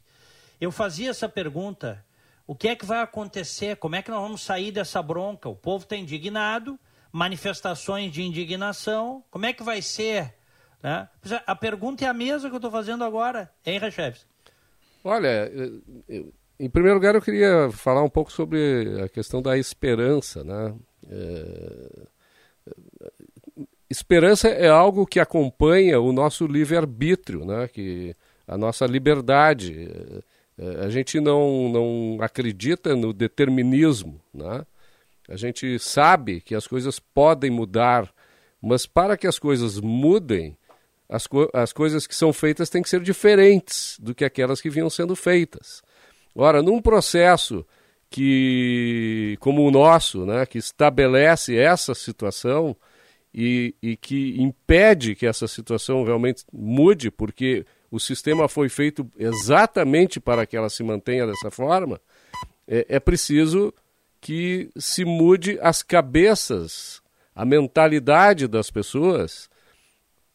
[0.58, 2.02] Eu fazia essa pergunta:
[2.46, 3.76] o que é que vai acontecer?
[3.76, 5.50] Como é que nós vamos sair dessa bronca?
[5.50, 6.80] O povo está indignado,
[7.12, 9.22] manifestações de indignação.
[9.30, 10.39] Como é que vai ser?
[10.82, 11.08] Né?
[11.46, 14.26] A pergunta é a mesma que eu estou fazendo agora, hein, Recheves?
[15.04, 15.50] Olha,
[16.58, 20.74] em primeiro lugar eu queria falar um pouco sobre a questão da esperança, né?
[21.08, 22.06] É
[23.90, 27.66] esperança é algo que acompanha o nosso livre-arbítrio, né?
[27.66, 28.14] que
[28.46, 29.88] a nossa liberdade.
[30.82, 34.20] A gente não, não acredita no determinismo.
[34.32, 34.64] Né?
[35.28, 38.12] A gente sabe que as coisas podem mudar,
[38.62, 40.56] mas para que as coisas mudem,
[41.10, 44.70] as, co as coisas que são feitas têm que ser diferentes do que aquelas que
[44.70, 45.82] vinham sendo feitas.
[46.34, 47.66] Ora, num processo
[48.08, 52.76] que, como o nosso, né, que estabelece essa situação
[53.34, 60.20] e, e que impede que essa situação realmente mude, porque o sistema foi feito exatamente
[60.20, 62.00] para que ela se mantenha dessa forma,
[62.68, 63.74] é, é preciso
[64.20, 67.02] que se mude as cabeças,
[67.34, 69.49] a mentalidade das pessoas,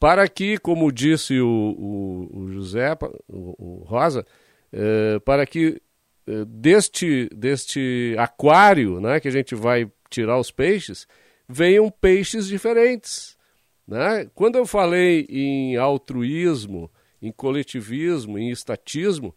[0.06, 2.96] para que, como disse o, o, o José,
[3.28, 4.24] o, o Rosa,
[4.72, 5.82] é, para que
[6.28, 11.08] é, deste, deste aquário né, que a gente vai tirar os peixes,
[11.50, 13.36] venham peixes diferentes.
[13.88, 14.30] Né?
[14.36, 19.36] Quando eu falei em altruísmo, em coletivismo, em estatismo,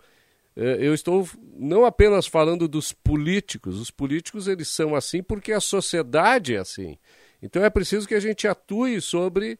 [0.55, 1.27] é, eu estou
[1.57, 3.81] não apenas falando dos políticos.
[3.81, 6.99] Os políticos eles são assim porque a sociedade é assim.
[7.41, 9.59] Então é preciso que a gente atue sobre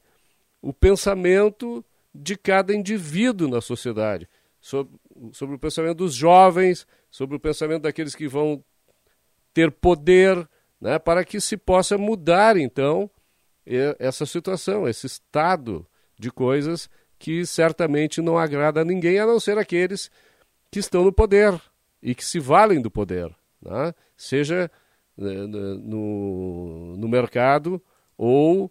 [0.61, 4.29] o pensamento de cada indivíduo na sociedade,
[4.61, 4.93] sobre,
[5.33, 8.63] sobre o pensamento dos jovens, sobre o pensamento daqueles que vão
[9.55, 10.49] ter poder,
[10.81, 13.11] né, para que se possa mudar então
[13.99, 15.87] essa situação, esse estado
[16.19, 20.11] de coisas que certamente não agrada a ninguém, a não ser aqueles
[20.71, 21.61] que estão no poder
[22.03, 23.93] e que se valem do poder, né?
[24.17, 24.71] seja
[25.17, 27.83] né, no, no mercado
[28.17, 28.71] ou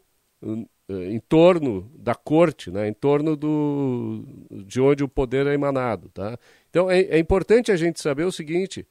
[0.90, 2.88] em torno da corte, né?
[2.88, 6.10] em torno do, de onde o poder é emanado.
[6.10, 6.38] Tá?
[6.70, 8.86] Então é, é importante a gente saber o seguinte,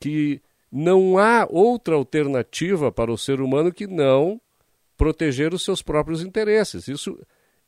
[0.00, 4.40] que não há outra alternativa para o ser humano que não
[4.96, 6.88] proteger os seus próprios interesses.
[6.88, 7.18] Isso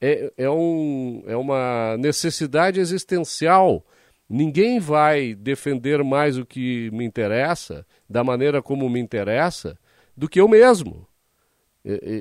[0.00, 3.84] é, é, um, é uma necessidade existencial
[4.28, 9.78] Ninguém vai defender mais o que me interessa, da maneira como me interessa,
[10.16, 11.06] do que eu mesmo.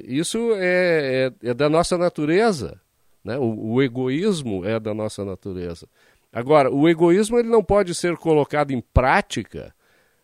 [0.07, 2.79] Isso é, é, é da nossa natureza.
[3.23, 3.37] Né?
[3.37, 5.87] O, o, egoísmo é da nossa natureza.
[6.31, 9.73] Agora, o egoísmo ele não pode ser colocado em prática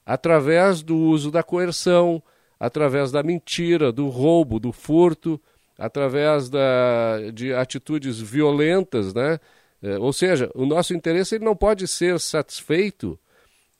[0.05, 2.21] através do uso da coerção,
[2.59, 5.41] através da mentira, do roubo, do furto,
[5.77, 9.39] através da, de atitudes violentas, né?
[9.81, 13.17] É, ou seja, o nosso interesse ele não pode ser satisfeito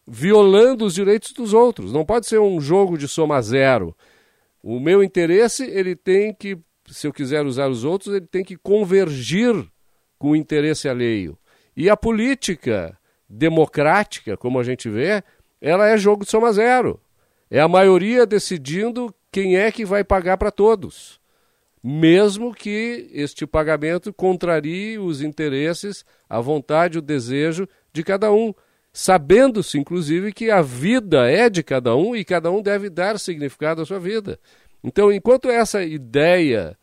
[0.08, 1.94] violando os direitos dos outros.
[1.94, 3.96] Não pode ser um jogo de soma zero.
[4.62, 8.58] O meu interesse ele tem que, se eu quiser usar os outros, ele tem que
[8.58, 9.54] convergir
[10.18, 11.38] com o interesse alheio.
[11.76, 12.98] E a política
[13.28, 15.24] democrática, como a gente vê,
[15.60, 17.00] ela é jogo de soma zero.
[17.50, 21.22] É a maioria decidindo quem é que vai pagar para todos
[21.84, 28.54] mesmo que este pagamento contrarie os interesses, a vontade, o desejo de cada um,
[28.94, 33.82] sabendo-se, inclusive, que a vida é de cada um e cada um deve dar significado
[33.82, 34.40] à sua vida.
[34.84, 36.78] Então, enquanto essa ideia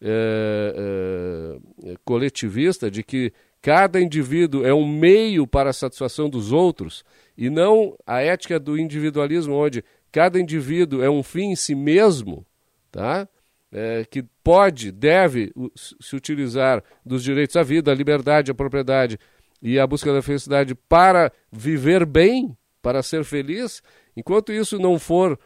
[0.00, 7.04] é, é, coletivista de que cada indivíduo é um meio para a satisfação dos outros
[7.36, 12.46] e não a ética do individualismo, onde cada indivíduo é um fim em si mesmo,
[12.92, 13.28] tá?
[13.72, 19.18] é, que pode, deve se utilizar dos direitos à vida, à liberdade, à propriedade
[19.60, 23.82] e à busca da felicidade para viver bem, para ser feliz,
[24.16, 25.38] enquanto isso não for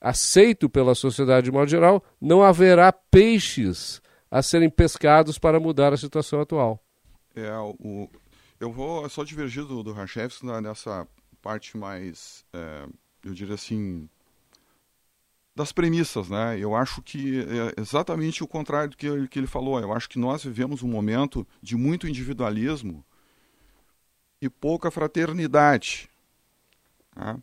[0.00, 5.96] aceito pela sociedade de modo geral, não haverá peixes a serem pescados para mudar a
[5.96, 6.82] situação atual.
[7.34, 8.08] É, o,
[8.58, 11.06] eu vou só divergir do, do Rachevski nessa
[11.42, 12.86] parte mais, é,
[13.24, 14.08] eu diria assim,
[15.54, 16.58] das premissas, né?
[16.58, 19.78] Eu acho que é exatamente o contrário do que que ele falou.
[19.80, 23.04] Eu acho que nós vivemos um momento de muito individualismo
[24.40, 26.08] e pouca fraternidade.
[27.14, 27.38] Né?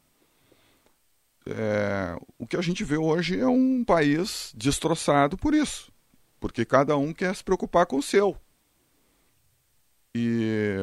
[1.46, 5.92] É, o que a gente vê hoje é um país destroçado por isso,
[6.40, 8.38] porque cada um quer se preocupar com o seu.
[10.14, 10.76] E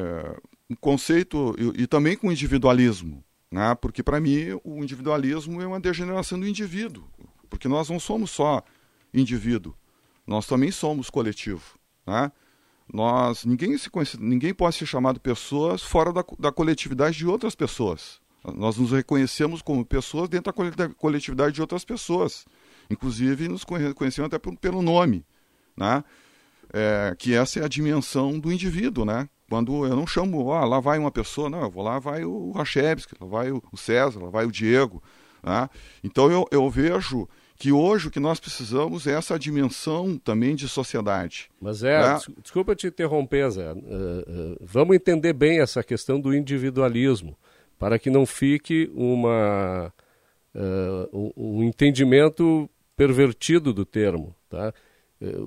[0.69, 3.23] o conceito, e, e também com individualismo.
[3.51, 3.75] Né?
[3.75, 7.07] Porque, para mim, o individualismo é uma degeneração do indivíduo.
[7.49, 8.63] Porque nós não somos só
[9.13, 9.73] indivíduo,
[10.27, 11.79] nós também somos coletivo.
[12.05, 12.31] Né?
[12.91, 18.21] Nós, ninguém, se ninguém pode ser chamado pessoas fora da, da coletividade de outras pessoas.
[18.55, 22.45] Nós nos reconhecemos como pessoas dentro da coletividade de outras pessoas.
[22.89, 25.25] Inclusive, nos conhecemos até pelo nome.
[25.75, 26.03] Né?
[26.71, 29.27] É, que essa é a dimensão do indivíduo, né?
[29.49, 32.51] Quando eu não chamo, ah, lá vai uma pessoa, não, eu vou lá, vai o
[32.51, 35.01] Rachevski, lá vai o César, lá vai o Diego.
[35.43, 35.69] Né?
[36.03, 37.27] Então eu, eu vejo
[37.65, 41.49] que hoje o que nós precisamos é essa dimensão também de sociedade.
[41.59, 42.19] Mas é, né?
[42.43, 43.71] desculpa te interromper, Zé.
[43.71, 47.35] Uh, uh, vamos entender bem essa questão do individualismo,
[47.79, 49.91] para que não fique uma,
[50.53, 54.35] uh, um, entendimento pervertido do termo.
[54.47, 54.71] Tá?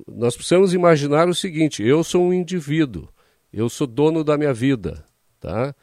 [0.05, 3.07] Nós precisamos imaginar o seguinte: eu sou um indivíduo,
[3.53, 5.05] eu sou dono da minha vida.
[5.39, 5.73] Tá?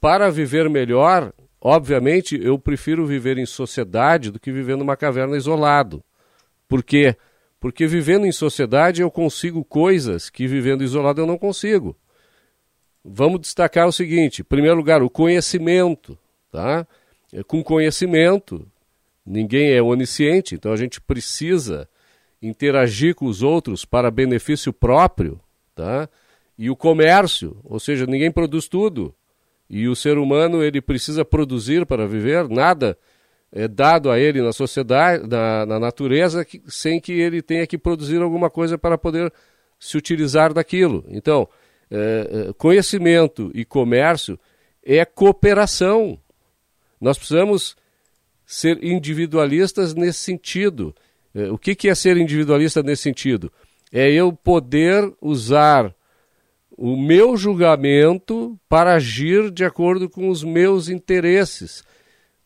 [0.00, 1.30] Para viver melhor,
[1.62, 6.02] obviamente, eu prefiro viver em sociedade do que viver numa caverna isolado.
[6.66, 7.16] Por quê?
[7.60, 11.96] Porque vivendo em sociedade eu consigo coisas que vivendo isolado eu não consigo.
[13.04, 16.18] Vamos destacar o seguinte: em primeiro lugar, o conhecimento.
[16.50, 16.86] Tá?
[17.32, 18.66] É, com conhecimento,
[19.24, 21.88] ninguém é onisciente, então a gente precisa
[22.42, 25.40] interagir com os outros para benefício próprio.
[25.74, 26.08] Tá?
[26.58, 29.14] E o comércio, ou seja, ninguém produz tudo.
[29.72, 32.94] E o ser humano ele precisa produzir para viver, nada
[33.50, 37.78] é dado a ele na sociedade, na, na natureza, que, sem que ele tenha que
[37.78, 39.32] produzir alguma coisa para poder
[39.78, 41.04] se utilizar daquilo.
[41.08, 41.48] Então,
[41.90, 44.38] é, é, conhecimento e comércio
[44.82, 46.18] é cooperação.
[47.00, 47.74] Nós precisamos
[48.44, 50.94] ser individualistas nesse sentido.
[51.34, 53.50] É, o que, que é ser individualista nesse sentido?
[53.90, 55.94] É eu poder usar
[56.76, 61.82] o meu julgamento para agir de acordo com os meus interesses.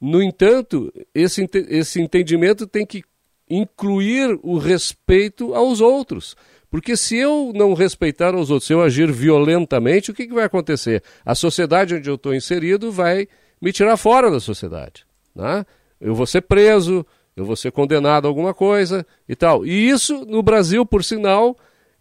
[0.01, 3.03] No entanto, esse, esse entendimento tem que
[3.49, 6.37] incluir o respeito aos outros.
[6.71, 10.45] Porque se eu não respeitar os outros, se eu agir violentamente, o que, que vai
[10.45, 11.03] acontecer?
[11.25, 13.29] A sociedade onde eu estou inserido vai
[13.61, 15.07] me tirar fora da sociedade.
[15.35, 15.65] Né?
[16.01, 19.65] Eu vou ser preso, eu vou ser condenado a alguma coisa e tal.
[19.65, 21.57] E isso, no Brasil, por sinal,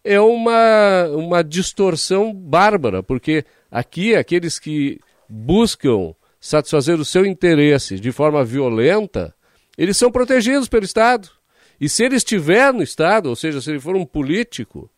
[0.06, 8.12] é uma, uma distorção bárbara, porque aqui aqueles que buscam satisfazer o seu interesse de
[8.12, 9.34] forma violenta,
[9.76, 11.28] eles são protegidos pelo Estado.
[11.80, 14.88] E se ele estiver no Estado, ou seja, se ele for um político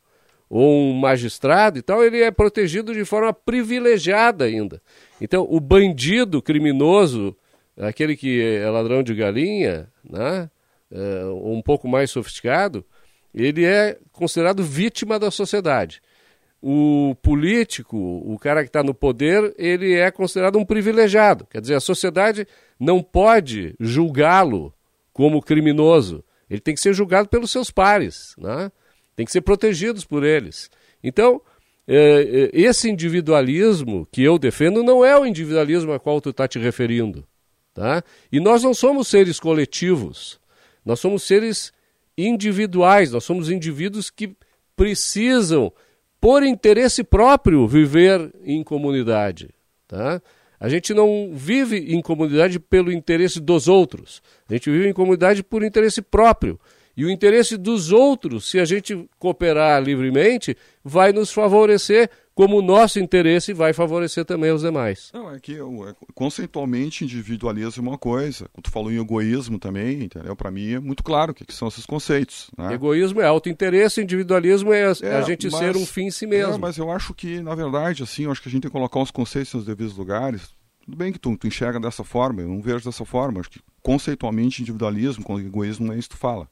[0.48, 4.80] ou um magistrado e tal, ele é protegido de forma privilegiada ainda.
[5.20, 7.34] Então, o bandido criminoso,
[7.78, 10.50] aquele que é ladrão de galinha, né,
[10.90, 12.84] é, um pouco mais sofisticado,
[13.42, 16.00] ele é considerado vítima da sociedade.
[16.60, 21.46] O político, o cara que está no poder, ele é considerado um privilegiado.
[21.48, 22.46] Quer dizer, a sociedade
[22.78, 24.74] não pode julgá-lo
[25.12, 28.72] como criminoso ele tem que ser julgado pelos seus pares, né?
[29.14, 30.70] tem que ser protegidos por eles.
[31.02, 31.42] Então,
[31.86, 36.48] é, é, esse individualismo que eu defendo não é o individualismo a qual tu está
[36.48, 37.26] te referindo.
[37.74, 38.02] Tá?
[38.32, 40.40] E nós não somos seres coletivos,
[40.84, 41.72] nós somos seres
[42.18, 44.36] individuais, nós somos indivíduos que
[44.76, 45.72] precisam,
[46.20, 49.50] por interesse próprio, viver em comunidade.
[49.86, 50.20] Tá?
[50.58, 54.20] A gente não vive em comunidade pelo interesse dos outros.
[54.48, 56.58] A gente vive em comunidade por interesse próprio.
[56.96, 62.62] E o interesse dos outros, se a gente cooperar livremente, vai nos favorecer, como o
[62.62, 65.10] nosso interesse vai favorecer também os demais.
[65.12, 68.48] Não, é que é, conceitualmente individualismo é uma coisa.
[68.62, 70.36] Tu falou em egoísmo também, entendeu?
[70.36, 72.48] Para mim é muito claro o que, que são esses conceitos.
[72.56, 72.74] Né?
[72.74, 76.54] Egoísmo é autointeresse, individualismo é, é a gente mas, ser um fim em si mesmo.
[76.54, 78.76] É, mas eu acho que, na verdade, assim, eu acho que a gente tem que
[78.76, 80.54] colocar os conceitos nos devidos lugares.
[80.84, 83.40] Tudo bem que tu, tu enxerga dessa forma, eu não vejo dessa forma.
[83.40, 86.48] Acho que conceitualmente individualismo com egoísmo não é isso que tu fala.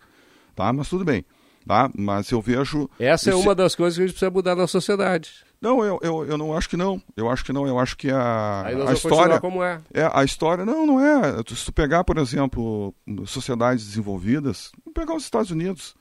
[0.53, 0.73] Tá?
[0.73, 1.25] Mas tudo bem.
[1.65, 1.89] Tá?
[1.97, 2.91] Mas eu vejo.
[2.99, 5.46] Essa é uma das coisas que a gente precisa mudar na sociedade.
[5.61, 7.01] Não, eu, eu, eu não acho que não.
[7.17, 7.67] Eu acho que não.
[7.67, 9.41] Eu acho que a, a história.
[9.41, 9.81] como é.
[9.93, 10.11] é.
[10.13, 10.65] A história.
[10.65, 11.43] Não, não é.
[11.49, 12.95] Se tu pegar, por exemplo,
[13.27, 15.95] sociedades desenvolvidas, pegar os Estados Unidos.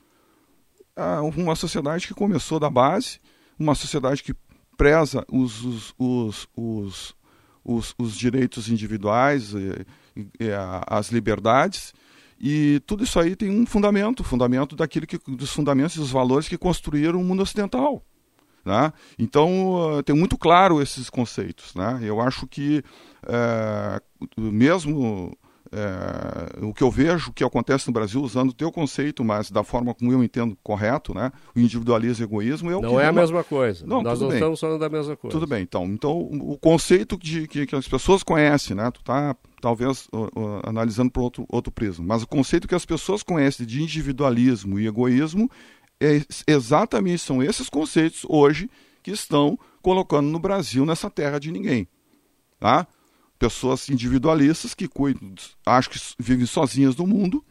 [1.36, 3.20] Uma sociedade que começou da base,
[3.58, 4.34] uma sociedade que
[4.78, 7.16] preza os, os, os, os
[7.66, 9.84] os, os direitos individuais, e,
[10.40, 10.50] e,
[10.86, 11.92] as liberdades,
[12.38, 16.48] e tudo isso aí tem um fundamento, fundamento daquilo que, dos fundamentos e dos valores
[16.48, 18.04] que construíram o mundo ocidental.
[18.66, 18.92] Né?
[19.16, 21.74] Então, uh, tem muito claro esses conceitos.
[21.74, 22.00] Né?
[22.02, 22.82] Eu acho que,
[23.22, 25.32] uh, mesmo
[25.72, 29.64] é, o que eu vejo que acontece no Brasil, usando o teu conceito, mas da
[29.64, 31.32] forma como eu entendo correto, né?
[31.54, 33.86] O individualismo e o egoísmo é o Não é a mesma coisa.
[33.86, 34.36] Não, Nós não bem.
[34.36, 35.36] estamos falando da mesma coisa.
[35.36, 35.84] Tudo bem, então.
[35.86, 38.90] Então, o conceito de, que, que as pessoas conhecem, né?
[38.90, 42.86] Tu tá talvez uh, uh, analisando por outro, outro prisma, mas o conceito que as
[42.86, 45.50] pessoas conhecem de individualismo e egoísmo
[46.00, 48.70] é exatamente são esses conceitos hoje
[49.02, 51.88] que estão colocando no Brasil nessa terra de ninguém.
[52.58, 52.86] Tá?
[53.38, 55.34] pessoas individualistas que cuidam,
[55.64, 57.44] acho que vivem sozinhas no mundo,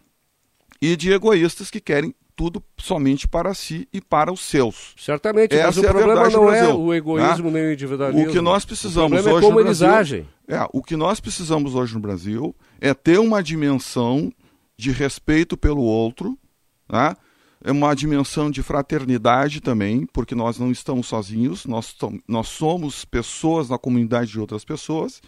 [0.82, 4.94] e de egoístas que querem tudo somente para si e para os seus.
[4.98, 7.62] Certamente, Essa mas o é problema não é o egoísmo né?
[7.62, 8.30] nem o individualismo.
[8.30, 10.28] O que nós precisamos é hoje como no Brasil, agem.
[10.48, 14.34] É, o que nós precisamos hoje no Brasil é ter uma dimensão
[14.76, 16.38] de respeito pelo outro,
[16.90, 17.16] né?
[17.64, 21.96] É uma dimensão de fraternidade também, porque nós não estamos sozinhos, nós,
[22.28, 25.22] nós somos pessoas na comunidade de outras pessoas,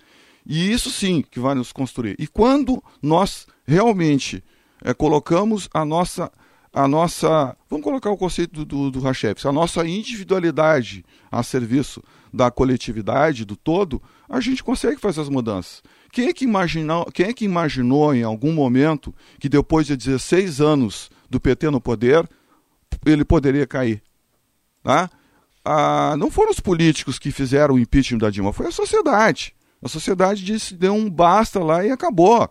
[0.45, 2.15] E isso sim que vai nos construir.
[2.17, 4.41] E quando nós realmente
[4.82, 6.32] é, colocamos a nossa,
[6.71, 7.55] a nossa.
[7.69, 12.01] Vamos colocar o conceito do, do, do a nossa individualidade a serviço
[12.34, 15.82] da coletividade, do todo, a gente consegue fazer as mudanças.
[16.11, 20.61] Quem é que imaginou, quem é que imaginou em algum momento que depois de 16
[20.61, 22.28] anos do PT no poder,
[23.05, 24.01] ele poderia cair?
[24.84, 25.09] Tá?
[25.63, 29.53] Ah, não foram os políticos que fizeram o impeachment da Dilma, foi a sociedade.
[29.82, 32.49] A sociedade disse, deu um basta lá e acabou.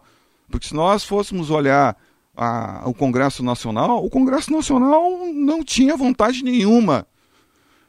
[0.51, 1.97] Porque se nós fôssemos olhar
[2.37, 7.07] a, o Congresso Nacional, o Congresso Nacional não tinha vontade nenhuma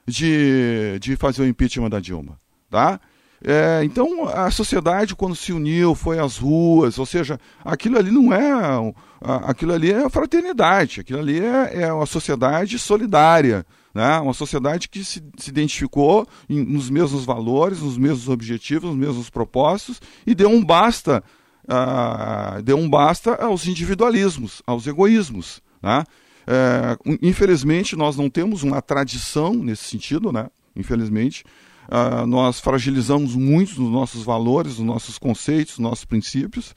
[0.08, 2.40] de, de fazer o impeachment da Dilma.
[2.70, 3.00] Tá?
[3.44, 8.34] É, então a sociedade quando se uniu foi às ruas, ou seja, aquilo ali não
[8.34, 14.20] é aquilo ali é fraternidade, aquilo ali é, é uma sociedade solidária, né?
[14.20, 19.30] uma sociedade que se, se identificou em, nos mesmos valores, nos mesmos objetivos, nos mesmos
[19.30, 21.24] propósitos e deu um basta,
[21.66, 25.62] uh, deu um basta aos individualismos, aos egoísmos.
[25.82, 26.04] Né?
[26.46, 30.48] É, infelizmente nós não temos uma tradição nesse sentido, né?
[30.76, 31.44] infelizmente.
[31.88, 36.74] Uh, nós fragilizamos muito os nossos valores, os nossos conceitos, os nossos princípios,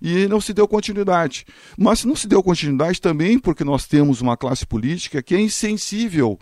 [0.00, 1.44] e não se deu continuidade.
[1.76, 6.38] Mas não se deu continuidade também porque nós temos uma classe política que é insensível,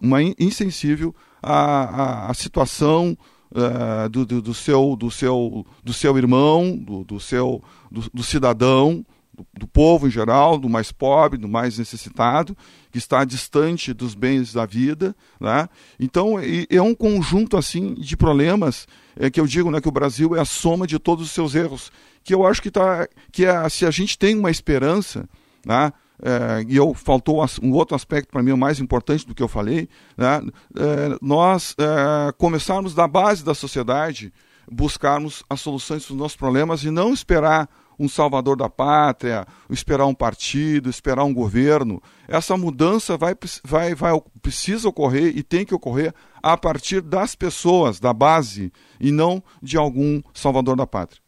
[0.00, 3.16] uma in insensível à, à, à situação
[3.50, 8.22] uh, do, do, do, seu, do, seu, do seu irmão, do, do seu do, do
[8.22, 9.04] cidadão,
[9.34, 12.56] do, do, povo em geral, do mais pobre, do mais necessitado,
[12.90, 15.14] que está distante dos bens da vida.
[15.40, 15.68] Né?
[15.98, 16.36] Então,
[16.70, 20.40] é um conjunto assim de problemas é, que eu digo né, que o Brasil é
[20.40, 21.90] a soma de todos os seus erros.
[22.22, 25.28] Que eu acho que, tá, que é, se a gente tem uma esperança,
[25.66, 29.48] né, é, e eu faltou um outro aspecto para mim mais importante do que eu
[29.48, 30.40] falei, né,
[30.76, 34.32] é, nós é, começarmos da base da sociedade,
[34.70, 37.68] buscarmos as soluções dos nossos problemas e não esperar
[37.98, 42.02] um salvador da pátria, esperar um partido, esperar um governo.
[42.28, 43.34] Essa mudança vai,
[43.64, 49.10] vai, vai, precisa ocorrer e tem que ocorrer a partir das pessoas, da base, e
[49.10, 51.22] não de algum salvador da pátria.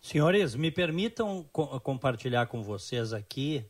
[0.00, 3.64] Senhores, me permitam co compartilhar com vocês aqui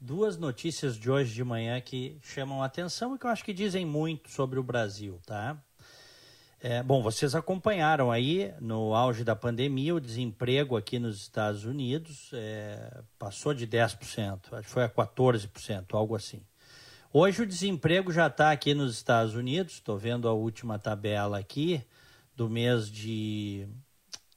[0.00, 3.52] duas notícias de hoje de manhã que chamam a atenção e que eu acho que
[3.52, 5.62] dizem muito sobre o Brasil, tá?
[6.62, 12.30] É, bom, vocês acompanharam aí no auge da pandemia o desemprego aqui nos Estados Unidos
[12.34, 16.42] é, passou de 10%, acho que foi a 14%, algo assim.
[17.10, 21.82] Hoje o desemprego já está aqui nos Estados Unidos, estou vendo a última tabela aqui
[22.36, 23.66] do mês de,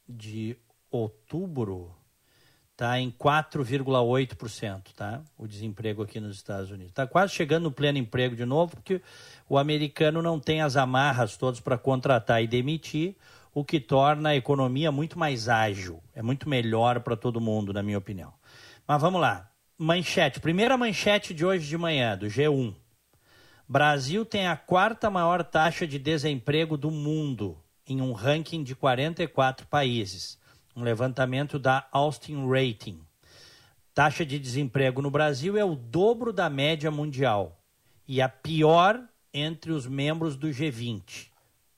[0.08, 0.58] de
[0.90, 1.94] outubro,
[2.74, 5.22] está em 4,8%, tá?
[5.38, 6.90] O desemprego aqui nos Estados Unidos.
[6.90, 9.02] Está quase chegando no pleno emprego de novo, porque
[9.48, 13.16] o americano não tem as amarras todas para contratar e demitir,
[13.54, 16.02] o que torna a economia muito mais ágil.
[16.16, 18.34] É muito melhor para todo mundo, na minha opinião.
[18.88, 19.50] Mas vamos lá.
[19.78, 20.40] Manchete.
[20.40, 22.74] Primeira manchete de hoje de manhã, do G1.
[23.70, 27.56] Brasil tem a quarta maior taxa de desemprego do mundo,
[27.88, 30.42] em um ranking de 44 países
[30.76, 33.00] um levantamento da Austin Rating.
[33.94, 37.60] Taxa de desemprego no Brasil é o dobro da média mundial
[38.08, 39.02] e a pior
[39.34, 41.28] entre os membros do G20,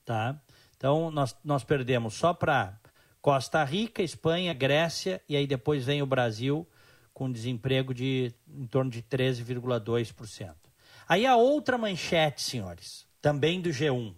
[0.04, 0.40] tá?
[0.76, 2.78] Então nós, nós perdemos só para
[3.20, 6.66] Costa Rica, Espanha, Grécia e aí depois vem o Brasil
[7.12, 10.54] com desemprego de em torno de 13,2%.
[11.08, 14.14] Aí a outra manchete, senhores, também do G1.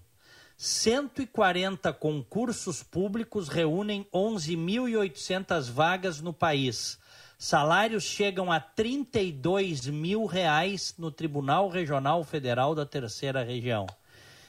[0.61, 6.99] 140 concursos públicos reúnem 11.800 vagas no país.
[7.39, 13.87] Salários chegam a 32 mil reais no Tribunal Regional Federal da Terceira Região.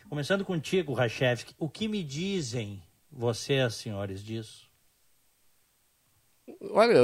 [0.10, 2.82] Começando contigo, Rachevski, o que me dizem
[3.12, 4.68] vocês, senhores, disso?
[6.72, 6.98] Olha,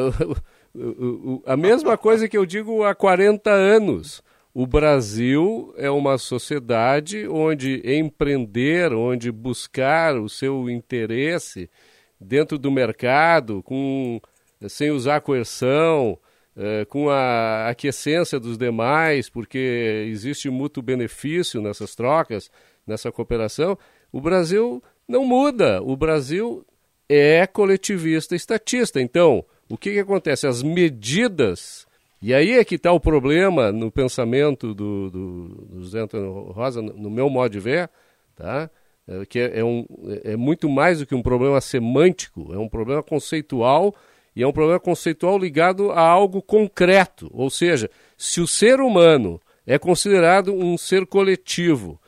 [1.45, 4.23] a mesma coisa que eu digo há 40 anos.
[4.57, 11.69] O Brasil é uma sociedade onde empreender, onde buscar o seu interesse
[12.17, 14.21] dentro do mercado, com,
[14.69, 16.17] sem usar coerção,
[16.55, 22.49] eh, com a aquiescência dos demais, porque existe mútuo benefício nessas trocas,
[22.87, 23.77] nessa cooperação,
[24.09, 25.81] o Brasil não muda.
[25.83, 26.65] O Brasil
[27.09, 29.01] é coletivista estatista.
[29.01, 30.47] Então, o que, que acontece?
[30.47, 31.85] As medidas
[32.25, 35.47] e aí é que está o problema no pensamento do, do,
[35.79, 37.87] do Antônio Rosa, no meu modo de ver,
[38.35, 38.67] tá?
[39.07, 39.85] É, que é, é, um,
[40.23, 43.93] é muito mais do que um problema semântico, é um problema conceitual
[44.35, 47.29] e é um problema conceitual ligado a algo concreto.
[47.31, 52.01] Ou seja, se o ser humano é considerado um ser coletivo,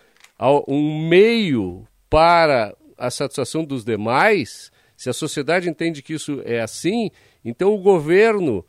[0.67, 7.11] um meio para a satisfação dos demais, Se a sociedade entende que isso é assim,
[7.45, 8.65] então o governo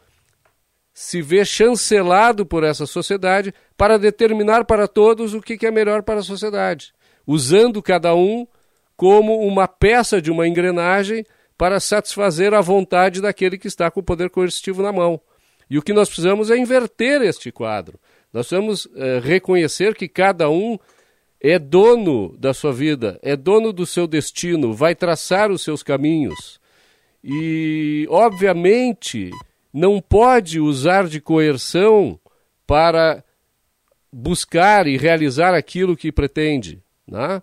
[0.99, 6.19] se vê chancelado por essa sociedade para determinar para todos o que é melhor para
[6.19, 6.93] a sociedade,
[7.25, 8.45] usando cada um
[8.97, 11.25] como uma peça de uma engrenagem
[11.57, 15.21] para satisfazer a vontade daquele que está com o poder coercitivo na mão.
[15.71, 17.97] E o que nós precisamos é inverter este quadro.
[18.33, 20.77] Nós precisamos é, reconhecer que cada um
[21.41, 26.59] é dono da sua vida, é dono do seu destino, vai traçar os seus caminhos.
[27.23, 29.31] E, obviamente,
[29.73, 32.19] não pode usar de coerção
[32.67, 33.23] para
[34.13, 36.83] buscar e realizar aquilo que pretende.
[37.07, 37.43] Né?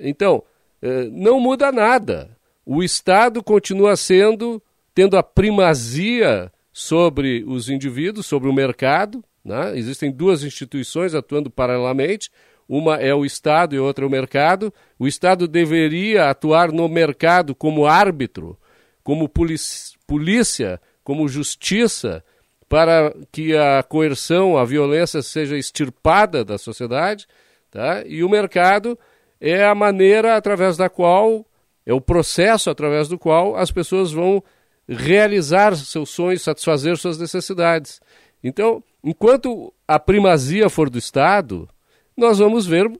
[0.00, 0.42] Então,
[0.82, 2.36] eh, não muda nada.
[2.64, 4.62] O Estado continua sendo,
[4.94, 9.22] tendo a primazia sobre os indivíduos, sobre o mercado.
[9.44, 9.76] Né?
[9.78, 12.30] Existem duas instituições atuando paralelamente.
[12.68, 14.72] Uma é o Estado e outra é o mercado.
[14.98, 18.58] O Estado deveria atuar no mercado como árbitro,
[19.02, 22.24] como polícia, como justiça,
[22.68, 27.26] para que a coerção, a violência seja extirpada da sociedade.
[27.70, 28.04] Tá?
[28.06, 28.98] E o mercado
[29.40, 31.44] é a maneira através da qual,
[31.84, 34.42] é o processo através do qual as pessoas vão
[34.88, 38.00] realizar seus sonhos, satisfazer suas necessidades.
[38.42, 41.68] Então, enquanto a primazia for do Estado,
[42.16, 42.90] nós vamos ver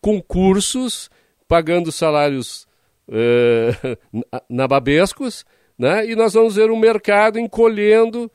[0.00, 1.10] concursos
[1.46, 2.66] pagando salários
[3.08, 3.96] eh,
[4.48, 5.44] nababescos,
[5.78, 6.06] né?
[6.06, 8.30] e nós vamos ver o mercado encolhendo,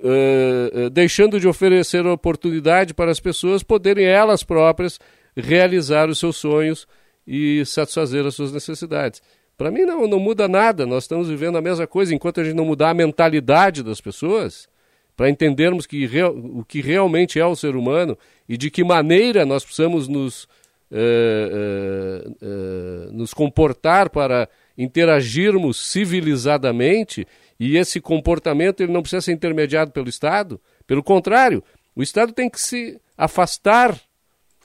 [0.00, 4.98] eh, deixando de oferecer oportunidade para as pessoas poderem elas próprias
[5.36, 6.86] realizar os seus sonhos
[7.26, 9.22] e satisfazer as suas necessidades.
[9.56, 12.54] Para mim não, não muda nada, nós estamos vivendo a mesma coisa enquanto a gente
[12.54, 14.68] não mudar a mentalidade das pessoas,
[15.16, 18.16] para entendermos que real, o que realmente é o ser humano
[18.48, 20.46] e de que maneira nós precisamos nos,
[20.92, 24.48] eh, eh, nos comportar para
[24.78, 27.26] interagirmos civilizadamente
[27.58, 30.60] e esse comportamento ele não precisa ser intermediado pelo Estado.
[30.86, 31.62] Pelo contrário,
[31.96, 34.00] o Estado tem que se afastar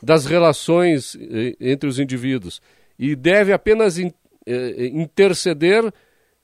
[0.01, 1.18] das relações
[1.59, 2.61] entre os indivíduos
[2.99, 4.11] e deve apenas eh,
[4.93, 5.91] interceder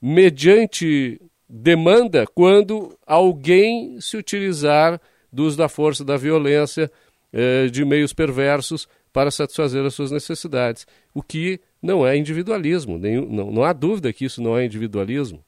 [0.01, 4.99] mediante demanda quando alguém se utilizar
[5.31, 6.91] do uso da força, da violência,
[7.31, 10.85] eh, de meios perversos para satisfazer as suas necessidades.
[11.13, 15.43] O que não é individualismo, nenhum, não, não há dúvida que isso não é individualismo.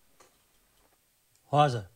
[1.45, 1.89] Rosa.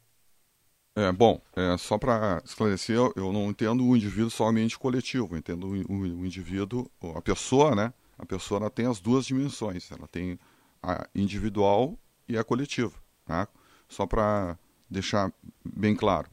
[0.98, 5.68] É, bom, é, só para esclarecer, eu não entendo o indivíduo somente coletivo, eu entendo
[5.68, 7.94] o, o, indivíduo, a pessoa, né?
[8.18, 10.40] A pessoa ela tem as duas dimensões, ela tem
[10.82, 11.98] a individual
[12.30, 12.94] e a coletiva,
[13.26, 13.48] tá?
[13.90, 14.58] Só para
[14.90, 15.34] deixar
[15.66, 16.30] bem claro.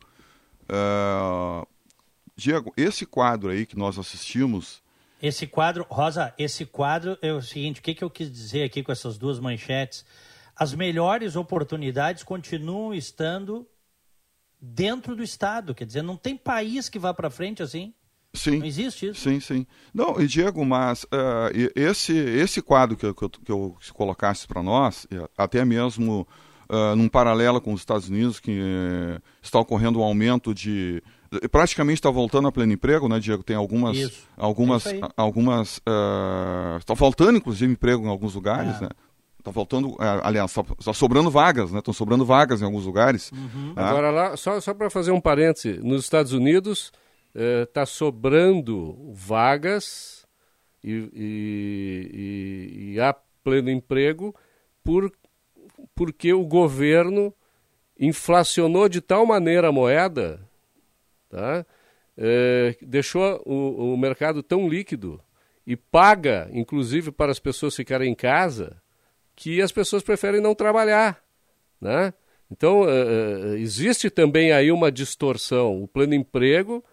[0.62, 1.66] Uh,
[2.36, 4.81] Diego, esse quadro aí que nós assistimos.
[5.22, 8.82] Esse quadro, Rosa, esse quadro é o seguinte: o que, que eu quis dizer aqui
[8.82, 10.04] com essas duas manchetes?
[10.56, 13.66] As melhores oportunidades continuam estando
[14.60, 15.74] dentro do Estado.
[15.74, 17.94] Quer dizer, não tem país que vá para frente assim.
[18.34, 18.58] Sim.
[18.58, 19.20] Não existe isso.
[19.20, 19.66] Sim, sim.
[19.92, 24.62] Não, e Diego, mas uh, esse, esse quadro que, que, eu, que eu colocasse para
[24.62, 25.06] nós,
[25.36, 26.26] até mesmo
[26.68, 31.02] uh, num paralelo com os Estados Unidos, que uh, está ocorrendo um aumento de.
[31.50, 33.42] Praticamente está voltando a pleno emprego, né, Diego?
[33.42, 33.96] Tem algumas.
[33.96, 34.28] Isso.
[34.36, 34.86] Algumas.
[34.86, 35.80] É algumas
[36.78, 38.84] está faltando, inclusive, emprego em alguns lugares, é.
[38.84, 38.88] né?
[39.38, 41.80] Está faltando, aliás, está tá sobrando vagas, né?
[41.80, 43.32] Estão sobrando vagas em alguns lugares.
[43.32, 43.74] Uhum.
[43.74, 43.88] Tá?
[43.88, 46.92] Agora lá, só, só para fazer um parêntese, nos Estados Unidos
[47.34, 50.24] está eh, sobrando vagas
[50.84, 54.34] e, e, e, e, há pleno emprego
[54.84, 55.10] por,
[55.94, 57.34] porque o governo
[57.98, 60.40] inflacionou de tal maneira a moeda,
[61.32, 61.66] tá?
[62.16, 65.18] Eh, deixou o, o mercado tão líquido
[65.66, 68.80] e paga, inclusive, para as pessoas ficarem em casa,
[69.34, 71.24] que as pessoas preferem não trabalhar,
[71.80, 72.12] né?
[72.50, 75.82] Então, uh, existe também aí uma distorção.
[75.82, 76.84] O pleno emprego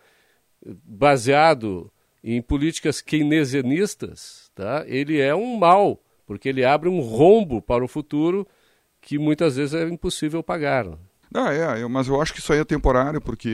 [0.65, 1.91] baseado
[2.23, 4.85] em políticas keynesianistas, tá?
[4.87, 8.47] ele é um mal, porque ele abre um rombo para o futuro
[9.01, 10.85] que muitas vezes é impossível pagar.
[11.33, 13.49] Ah, é, mas eu acho que isso aí é temporário, porque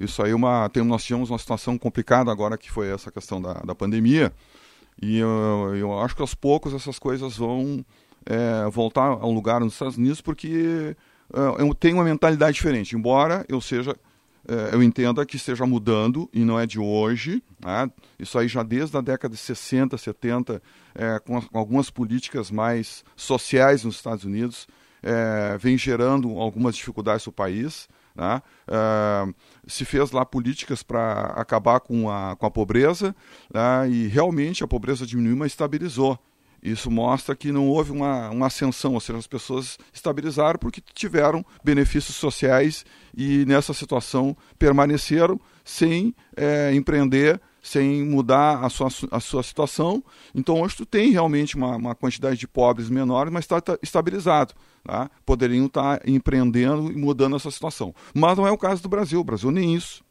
[0.00, 3.40] isso aí é uma, tem, nós tínhamos uma situação complicada agora que foi essa questão
[3.40, 4.30] da, da pandemia,
[5.00, 7.84] e eu, eu acho que aos poucos essas coisas vão
[8.26, 10.94] é, voltar ao lugar nos Estados Unidos, porque
[11.32, 13.96] é, eu tenho uma mentalidade diferente, embora eu seja
[14.48, 17.42] é, eu entenda que esteja mudando e não é de hoje.
[17.62, 17.90] Né?
[18.18, 20.62] Isso aí já desde a década de 60, 70,
[20.94, 24.66] é, com, com, algumas políticas mais sociais nos Estados Unidos,
[25.02, 27.88] é, vem gerando algumas dificuldades no país.
[28.14, 28.42] Né?
[28.66, 29.32] É,
[29.66, 33.14] se fez lá políticas para acabar com a, com a pobreza
[33.52, 33.88] né?
[33.88, 36.18] e realmente a pobreza diminuiu, mas estabilizou.
[36.62, 41.44] Isso mostra que não houve uma, uma ascensão, ou seja, as pessoas estabilizaram porque tiveram
[41.62, 42.84] benefícios sociais
[43.16, 50.02] e nessa situação permaneceram sem é, empreender, sem mudar a sua, a sua situação.
[50.34, 54.54] Então hoje tu tem realmente uma, uma quantidade de pobres menor, mas está tá estabilizado.
[54.84, 55.10] Tá?
[55.26, 57.94] Poderiam estar tá empreendendo e mudando essa situação.
[58.14, 59.20] Mas não é o caso do Brasil.
[59.20, 60.02] O Brasil nem isso.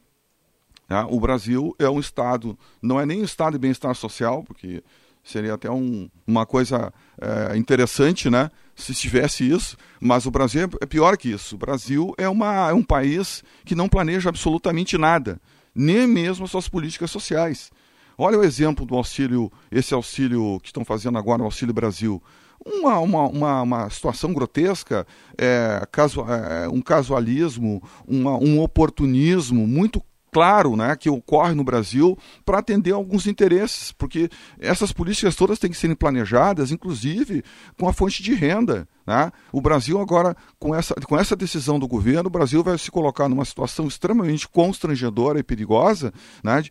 [0.88, 1.06] Tá?
[1.08, 4.84] O Brasil é um Estado, não é nem um Estado de bem-estar social, porque
[5.24, 8.50] seria até um, uma coisa é, interessante, né?
[8.76, 11.56] Se tivesse isso, mas o Brasil é, é pior que isso.
[11.56, 15.42] O Brasil é, uma, é um país que não planeja absolutamente nada,
[15.78, 17.72] nem mesmo as suas políticas sociais.
[18.18, 22.22] Olha o exemplo do auxílio, esse auxílio que estão fazendo agora, o Auxílio Brasil.
[22.66, 25.06] Uma, uma, uma, uma situação grotesca,
[25.38, 30.02] é, caso, é, um casualismo, uma, um oportunismo muito
[30.38, 32.16] claro né, que ocorre no Brasil
[32.46, 34.30] para atender alguns interesses, porque
[34.60, 37.44] essas políticas todas têm que serem planejadas, inclusive
[37.76, 38.88] com a fonte de renda.
[39.08, 39.32] Né?
[39.52, 43.28] O Brasil agora, com essa, com essa decisão do governo, o Brasil vai se colocar
[43.28, 46.14] numa situação extremamente constrangedora e perigosa
[46.44, 46.70] né, de,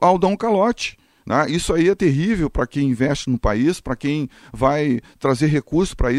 [0.00, 0.98] ao dar um calote.
[1.26, 1.50] Né?
[1.50, 6.10] Isso aí é terrível para quem investe no país, para quem vai trazer recursos para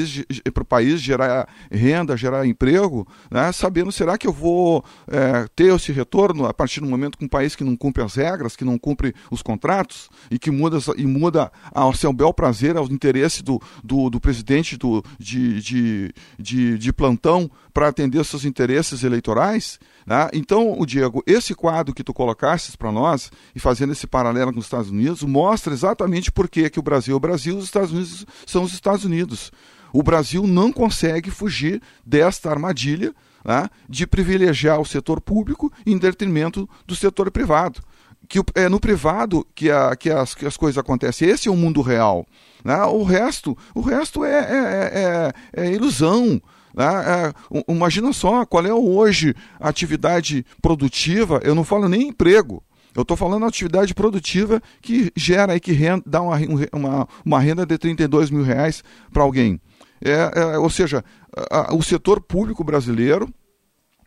[0.62, 3.52] o país, gerar renda, gerar emprego, né?
[3.54, 7.30] sabendo será que eu vou é, ter esse retorno a partir do momento com um
[7.30, 11.06] país que não cumpre as regras, que não cumpre os contratos e que muda, e
[11.06, 16.78] muda ao seu bel prazer, ao interesse do, do, do presidente do, de, de, de,
[16.78, 19.80] de plantão para atender seus interesses eleitorais?
[20.08, 20.30] Né?
[20.32, 24.60] Então, o Diego, esse quadro que tu colocasses para nós, e fazendo esse paralelo com
[24.60, 27.66] os Estados Unidos, mostra exatamente por que, que o Brasil é o Brasil e os
[27.66, 29.52] Estados Unidos são os Estados Unidos.
[29.92, 36.70] O Brasil não consegue fugir desta armadilha né, de privilegiar o setor público em detrimento
[36.86, 37.82] do setor privado
[38.30, 41.30] que é no privado que, a, que, as, que as coisas acontecem.
[41.30, 42.26] Esse é o mundo real.
[42.64, 42.76] Né?
[42.84, 46.42] O resto, o resto é, é, é, é ilusão.
[46.78, 46.86] Né?
[46.86, 47.34] É,
[47.68, 52.64] imagina só qual é hoje a atividade produtiva, eu não falo nem emprego,
[52.96, 56.38] eu estou falando atividade produtiva que gera aí, que renda, dá uma,
[56.72, 59.60] uma, uma renda de 32 mil reais para alguém.
[60.00, 61.04] É, é, ou seja,
[61.50, 63.28] a, o setor público brasileiro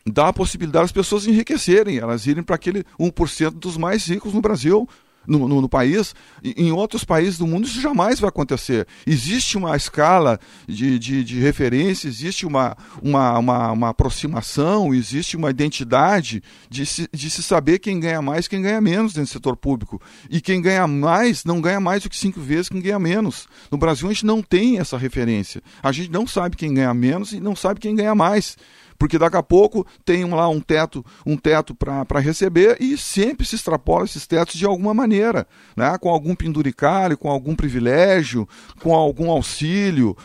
[0.05, 4.41] dá a possibilidade das pessoas enriquecerem, elas irem para aquele 1% dos mais ricos no
[4.41, 4.87] Brasil,
[5.27, 8.87] no, no, no, país, em outros países do mundo isso jamais vai acontecer.
[9.05, 15.49] Existe uma escala de, de, de referência, existe uma, uma, uma, uma, aproximação, existe uma
[15.49, 19.55] identidade de se, de se saber quem ganha mais quem ganha menos dentro do setor
[19.55, 20.01] público.
[20.29, 23.47] E quem ganha mais não ganha mais do que cinco vezes quem ganha menos.
[23.69, 25.61] No Brasil a gente não tem essa referência.
[25.81, 28.57] A gente não sabe quem ganha menos e não sabe quem ganha mais
[29.01, 33.55] porque daqui a pouco tem lá um teto, um teto para receber e sempre se
[33.55, 35.97] extrapola esses tetos de alguma maneira, né?
[35.97, 38.47] com algum penduricalho, com algum privilégio,
[38.79, 40.15] com algum auxílio.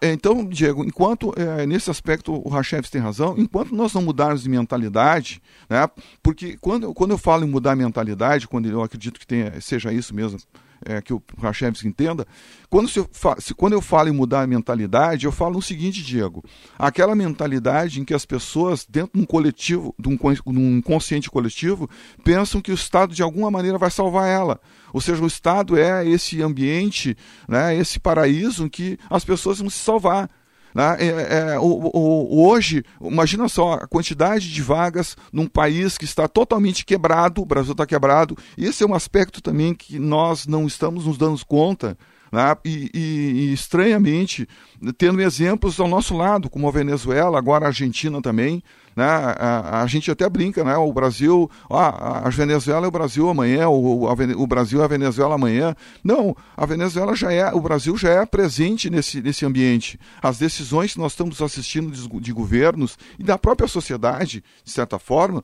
[0.00, 4.48] Então, Diego, enquanto é, nesse aspecto o Rachef tem razão, enquanto nós não mudarmos de
[4.48, 5.86] mentalidade, né?
[6.22, 9.92] porque quando, quando eu falo em mudar a mentalidade, quando eu acredito que tenha, seja
[9.92, 10.38] isso mesmo,
[10.84, 12.26] é, que o Rachevski entenda,
[12.68, 13.04] quando, se,
[13.38, 16.44] se, quando eu falo em mudar a mentalidade, eu falo o seguinte, Diego,
[16.78, 21.30] aquela mentalidade em que as pessoas, dentro de um coletivo, de um, de um inconsciente
[21.30, 21.88] coletivo,
[22.24, 24.60] pensam que o Estado de alguma maneira vai salvar ela.
[24.92, 27.16] Ou seja, o Estado é esse ambiente,
[27.48, 30.30] né, esse paraíso em que as pessoas vão se salvar.
[30.74, 30.96] Né?
[30.98, 36.26] É, é, o, o, hoje, imagina só a quantidade de vagas num país que está
[36.26, 38.36] totalmente quebrado, o Brasil está quebrado.
[38.56, 41.96] Esse é um aspecto também que nós não estamos nos dando conta.
[42.32, 42.56] Né?
[42.64, 44.48] E, e, e, estranhamente,
[44.96, 48.62] tendo exemplos ao nosso lado, como a Venezuela, agora a Argentina também,
[48.94, 49.04] né?
[49.04, 50.76] A, a, gente até brinca, né?
[50.76, 54.88] O Brasil, ah, a Venezuela é o Brasil amanhã, o, a, o Brasil é a
[54.88, 55.74] Venezuela amanhã.
[56.02, 59.98] Não, a Venezuela já é, o Brasil já é presente nesse, nesse ambiente.
[60.22, 64.98] As decisões que nós estamos assistindo de, de governos e da própria sociedade, de certa
[64.98, 65.42] forma,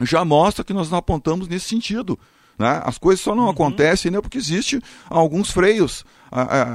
[0.00, 2.18] já mostra que nós não apontamos nesse sentido.
[2.62, 2.80] Né?
[2.84, 3.50] As coisas só não uhum.
[3.50, 6.04] acontecem né, porque existe alguns freios.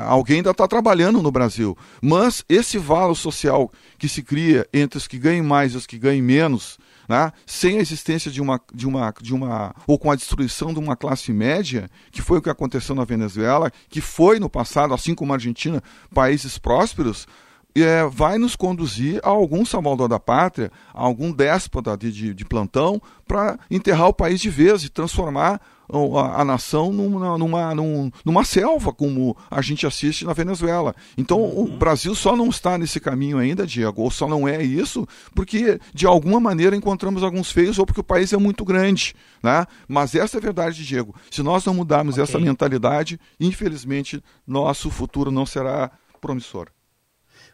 [0.06, 1.78] alguém ainda está trabalhando no Brasil.
[2.02, 5.98] Mas esse valo social que se cria entre os que ganham mais e os que
[5.98, 6.78] ganham menos,
[7.08, 10.80] né, sem a existência de uma, de uma, de uma, ou com a destruição de
[10.80, 15.16] uma classe média, que foi o que aconteceu na Venezuela, que foi no passado, assim
[15.16, 15.82] como a Argentina,
[16.14, 17.26] países prósperos,
[17.74, 22.46] é, vai nos conduzir a algum salvador da pátria, a algum déspota de, de, de
[22.46, 28.12] plantão, para enterrar o país de vez e transformar a, a nação numa, numa, numa,
[28.26, 30.96] numa, selva, como a gente assiste na Venezuela.
[31.18, 31.64] Então, uhum.
[31.64, 35.80] o Brasil só não está nesse caminho ainda, Diego, ou só não é isso, porque
[35.94, 39.16] de alguma maneira encontramos alguns feios, ou porque o país é muito grande.
[39.42, 39.66] Né?
[39.88, 41.16] Mas essa é a verdade, Diego.
[41.32, 42.24] Se nós não mudarmos okay.
[42.24, 46.70] essa mentalidade, infelizmente, nosso futuro não será promissor.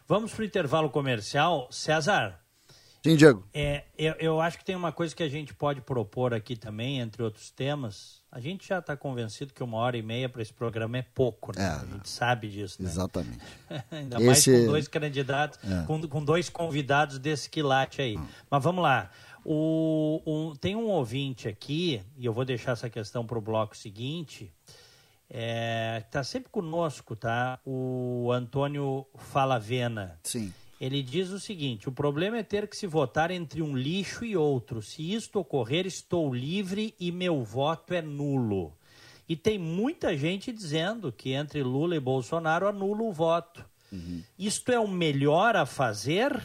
[0.06, 1.68] Vamos para o intervalo comercial.
[1.70, 2.43] César.
[3.04, 3.46] Sim, Diego.
[3.52, 7.00] É, eu, eu, acho que tem uma coisa que a gente pode propor aqui também,
[7.00, 8.22] entre outros temas.
[8.32, 11.52] A gente já está convencido que uma hora e meia para esse programa é pouco,
[11.54, 11.62] né?
[11.62, 12.88] É, a gente sabe disso, né?
[12.88, 13.44] Exatamente.
[13.92, 14.24] Ainda esse...
[14.26, 15.84] mais com dois candidatos, é.
[15.86, 18.16] com, com, dois convidados desse quilate aí.
[18.16, 18.26] Hum.
[18.50, 19.10] Mas vamos lá.
[19.44, 23.76] O, o, tem um ouvinte aqui, e eu vou deixar essa questão para o bloco
[23.76, 24.50] seguinte
[25.28, 27.58] é, tá sempre conosco, tá?
[27.64, 30.18] O Antônio Falavena.
[30.22, 30.52] Sim.
[30.84, 34.36] Ele diz o seguinte: o problema é ter que se votar entre um lixo e
[34.36, 34.82] outro.
[34.82, 38.70] Se isto ocorrer, estou livre e meu voto é nulo.
[39.26, 43.64] E tem muita gente dizendo que entre Lula e Bolsonaro anula o voto.
[43.90, 44.22] Uhum.
[44.38, 46.38] Isto é o melhor a fazer?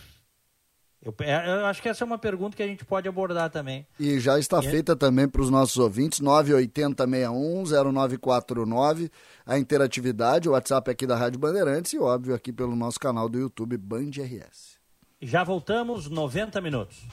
[1.02, 3.88] Eu, é, eu, acho que essa é uma pergunta que a gente pode abordar também.
[3.98, 4.70] E já está e...
[4.70, 9.10] feita também para os nossos ouvintes, 980610949,
[9.46, 13.40] a interatividade, o WhatsApp aqui da Rádio Bandeirantes e, óbvio, aqui pelo nosso canal do
[13.40, 14.78] YouTube Band RS.
[15.22, 17.08] Já voltamos, 90 minutos.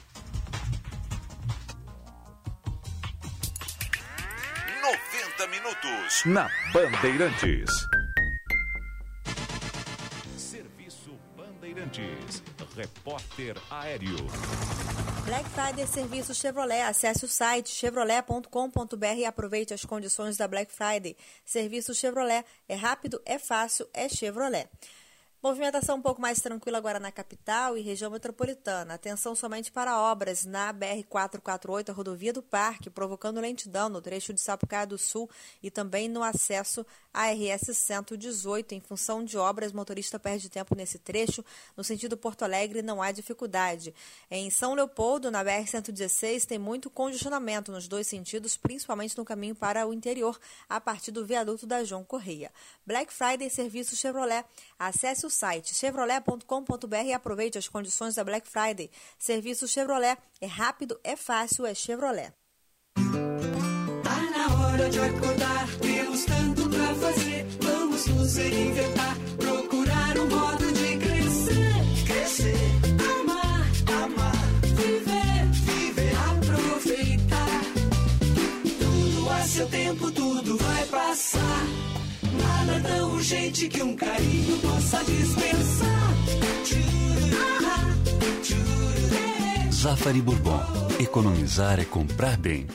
[5.37, 7.69] 90 minutos na Bandeirantes.
[10.37, 12.43] Serviço Bandeirantes.
[12.77, 14.17] Repórter Aéreo.
[15.25, 16.83] Black Friday Serviço Chevrolet.
[16.83, 21.17] Acesse o site chevrolet.com.br e aproveite as condições da Black Friday.
[21.43, 24.69] Serviço Chevrolet é rápido, é fácil, é Chevrolet.
[25.41, 28.95] Movimentação um pouco mais tranquila agora na capital e região metropolitana.
[28.95, 34.41] Atenção somente para obras na BR-448, a rodovia do Parque, provocando lentidão no trecho de
[34.41, 35.29] Sapucaia do Sul
[35.61, 36.83] e também no acesso
[37.13, 38.73] à RS 118.
[38.73, 41.45] Em função de obras, motorista perde tempo nesse trecho.
[41.77, 43.93] No sentido Porto Alegre, não há dificuldade.
[44.31, 49.85] Em São Leopoldo, na BR-116, tem muito congestionamento nos dois sentidos, principalmente no caminho para
[49.85, 52.51] o interior, a partir do viaduto da João Correia.
[52.87, 54.43] Black Friday Serviço Chevrolet.
[54.79, 58.89] Acesse o site chevrolet.com.br e aproveite as condições da Black Friday.
[59.19, 62.33] Serviço Chevrolet é rápido, é fácil, é Chevrolet.
[62.95, 67.45] Tá na hora de acordar, temos tanto pra fazer.
[67.61, 72.05] Vamos nos reinventar, procurar um modo de crescer.
[72.07, 72.77] Crescer,
[79.57, 81.96] seu tempo, tudo vai passar.
[82.67, 85.87] Nada tão urgente que um carinho possa dispensar.
[89.71, 90.59] Zafari Bourbon.
[90.99, 92.67] Economizar é comprar bem.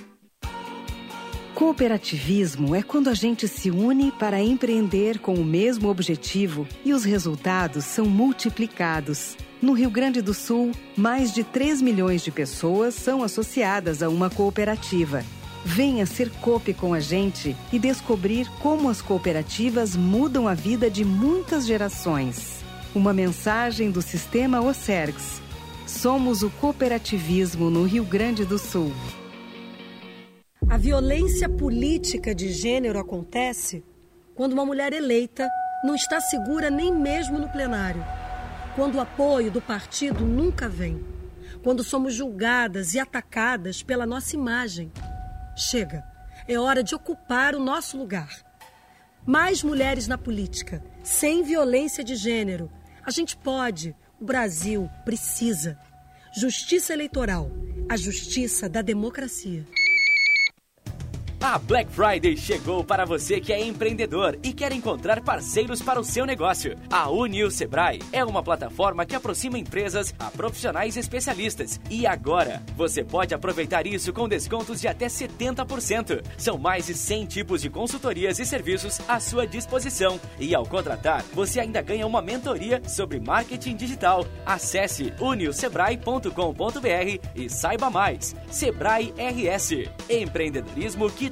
[1.54, 7.04] Cooperativismo é quando a gente se une para empreender com o mesmo objetivo e os
[7.04, 9.36] resultados são multiplicados.
[9.60, 14.30] No Rio Grande do Sul, mais de 3 milhões de pessoas são associadas a uma
[14.30, 15.22] cooperativa.
[15.64, 21.04] Venha ser COP com a gente e descobrir como as cooperativas mudam a vida de
[21.04, 22.64] muitas gerações.
[22.92, 25.40] Uma mensagem do Sistema OCERGS.
[25.86, 28.92] Somos o cooperativismo no Rio Grande do Sul.
[30.68, 33.84] A violência política de gênero acontece
[34.34, 35.48] quando uma mulher eleita
[35.84, 38.04] não está segura nem mesmo no plenário,
[38.74, 41.04] quando o apoio do partido nunca vem,
[41.62, 44.90] quando somos julgadas e atacadas pela nossa imagem
[45.56, 46.04] Chega.
[46.48, 48.30] É hora de ocupar o nosso lugar.
[49.24, 52.70] Mais mulheres na política, sem violência de gênero.
[53.04, 55.78] A gente pode, o Brasil precisa.
[56.34, 57.50] Justiça eleitoral,
[57.88, 59.64] a justiça da democracia.
[61.42, 66.04] A Black Friday chegou para você que é empreendedor e quer encontrar parceiros para o
[66.04, 66.76] seu negócio.
[66.88, 71.80] A Unil Sebrae é uma plataforma que aproxima empresas a profissionais especialistas.
[71.90, 76.24] E agora, você pode aproveitar isso com descontos de até 70%.
[76.38, 80.20] São mais de 100 tipos de consultorias e serviços à sua disposição.
[80.38, 84.24] E ao contratar, você ainda ganha uma mentoria sobre marketing digital.
[84.46, 88.36] Acesse unilsebrae.com.br e saiba mais.
[88.48, 89.90] Sebrae RS.
[90.08, 91.31] Empreendedorismo que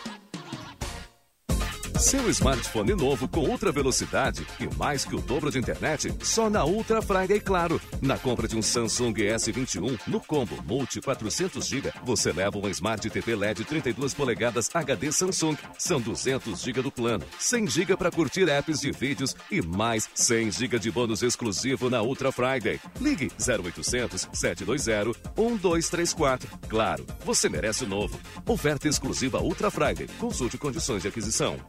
[2.01, 6.65] Seu smartphone novo com ultra velocidade e mais que o dobro de internet só na
[6.65, 7.79] Ultra Friday Claro.
[8.01, 13.35] Na compra de um Samsung S21 no combo Multi 400GB, você leva uma Smart TV
[13.35, 15.55] LED 32 polegadas HD Samsung.
[15.77, 20.53] São 200 GB do plano, 100 GB para curtir apps de vídeos e mais 100
[20.53, 22.79] GB de bônus exclusivo na Ultra Friday.
[22.99, 26.49] Ligue 0800 720 1234.
[26.67, 28.19] Claro, você merece o novo.
[28.47, 30.07] Oferta exclusiva Ultra Friday.
[30.19, 31.59] Consulte condições de aquisição.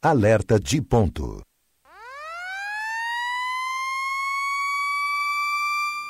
[0.00, 1.42] Alerta de ponto.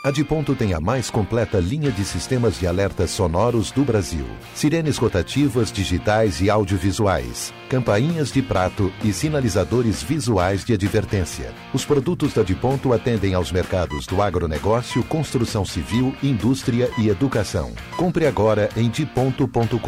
[0.05, 4.27] A de ponto tem a mais completa linha de sistemas de alertas sonoros do Brasil.
[4.55, 11.55] Sirenes rotativas, digitais e audiovisuais, campainhas de prato e sinalizadores visuais de advertência.
[11.73, 17.73] Os produtos da de ponto atendem aos mercados do agronegócio, construção civil, indústria e educação.
[17.97, 19.79] Compre agora em diponto.com.br.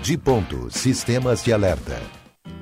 [0.00, 2.19] De ponto, sistemas de alerta.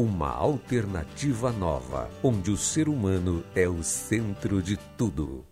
[0.00, 5.44] uma alternativa nova, onde o ser humano é o centro de tudo.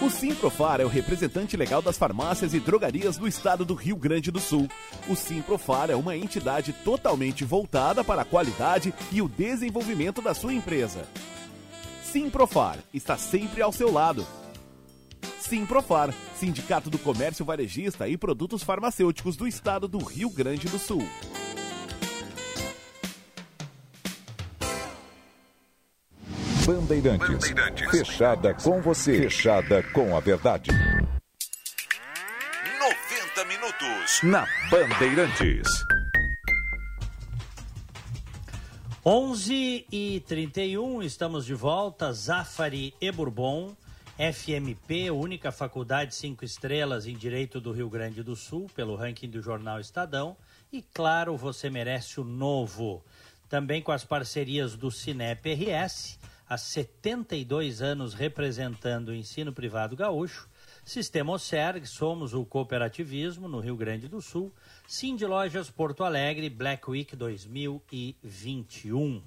[0.00, 4.30] O Simprofar é o representante legal das farmácias e drogarias do estado do Rio Grande
[4.30, 4.68] do Sul.
[5.08, 10.54] O Simprofar é uma entidade totalmente voltada para a qualidade e o desenvolvimento da sua
[10.54, 11.04] empresa.
[12.04, 14.24] Simprofar está sempre ao seu lado.
[15.52, 21.06] Simprofar, Sindicato do Comércio Varejista e Produtos Farmacêuticos do Estado do Rio Grande do Sul.
[26.64, 27.90] Bandeirantes, Bandeirantes.
[27.90, 30.70] Fechada com você, fechada com a verdade.
[30.70, 35.68] 90 minutos na Bandeirantes.
[39.04, 42.10] 11 e 31 estamos de volta.
[42.14, 43.76] Zafari e Bourbon.
[44.18, 49.40] FMP, única faculdade cinco estrelas em Direito do Rio Grande do Sul, pelo ranking do
[49.40, 50.36] jornal Estadão.
[50.70, 53.02] E claro, você merece o novo.
[53.48, 60.46] Também com as parcerias do Cinep RS, há 72 anos representando o ensino privado gaúcho.
[60.84, 64.52] Sistema Ocerg, somos o cooperativismo no Rio Grande do Sul.
[64.86, 69.22] Cindy Lojas Porto Alegre, Black Week 2021.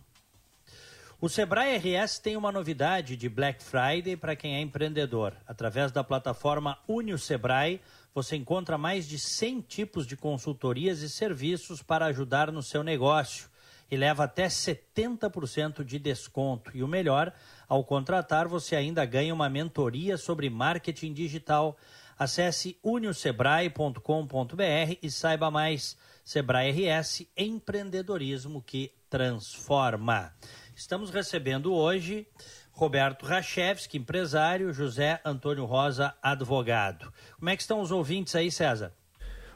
[1.22, 5.34] O Sebrae RS tem uma novidade de Black Friday para quem é empreendedor.
[5.48, 7.80] Através da plataforma Unio Sebrae,
[8.14, 13.50] você encontra mais de 100 tipos de consultorias e serviços para ajudar no seu negócio
[13.90, 16.70] e leva até 70% de desconto.
[16.74, 17.32] E o melhor,
[17.68, 21.78] ao contratar, você ainda ganha uma mentoria sobre marketing digital.
[22.20, 25.98] Acesse uniosebrae.com.br e saiba mais.
[26.26, 30.34] Sebrae RS, empreendedorismo que transforma.
[30.76, 32.28] Estamos recebendo hoje
[32.74, 37.12] Roberto Rachevski, empresário, José Antônio Rosa, advogado.
[37.40, 38.94] Como é que estão os ouvintes aí, César?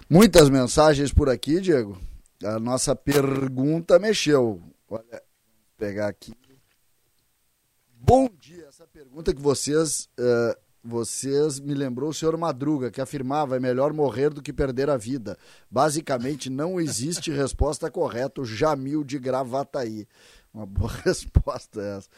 [0.10, 2.00] Muitas mensagens por aqui, Diego.
[2.42, 4.64] A nossa pergunta mexeu.
[4.90, 5.22] Olha, vamos
[5.78, 6.34] pegar aqui.
[7.94, 8.68] Bom dia.
[8.70, 13.92] Essa pergunta que vocês, uh, vocês me lembrou o senhor Madruga, que afirmava é melhor
[13.92, 15.38] morrer do que perder a vida.
[15.70, 18.42] Basicamente, não existe resposta correta.
[18.46, 20.08] Jamil de Gravataí.
[20.54, 22.10] Uma boa resposta essa.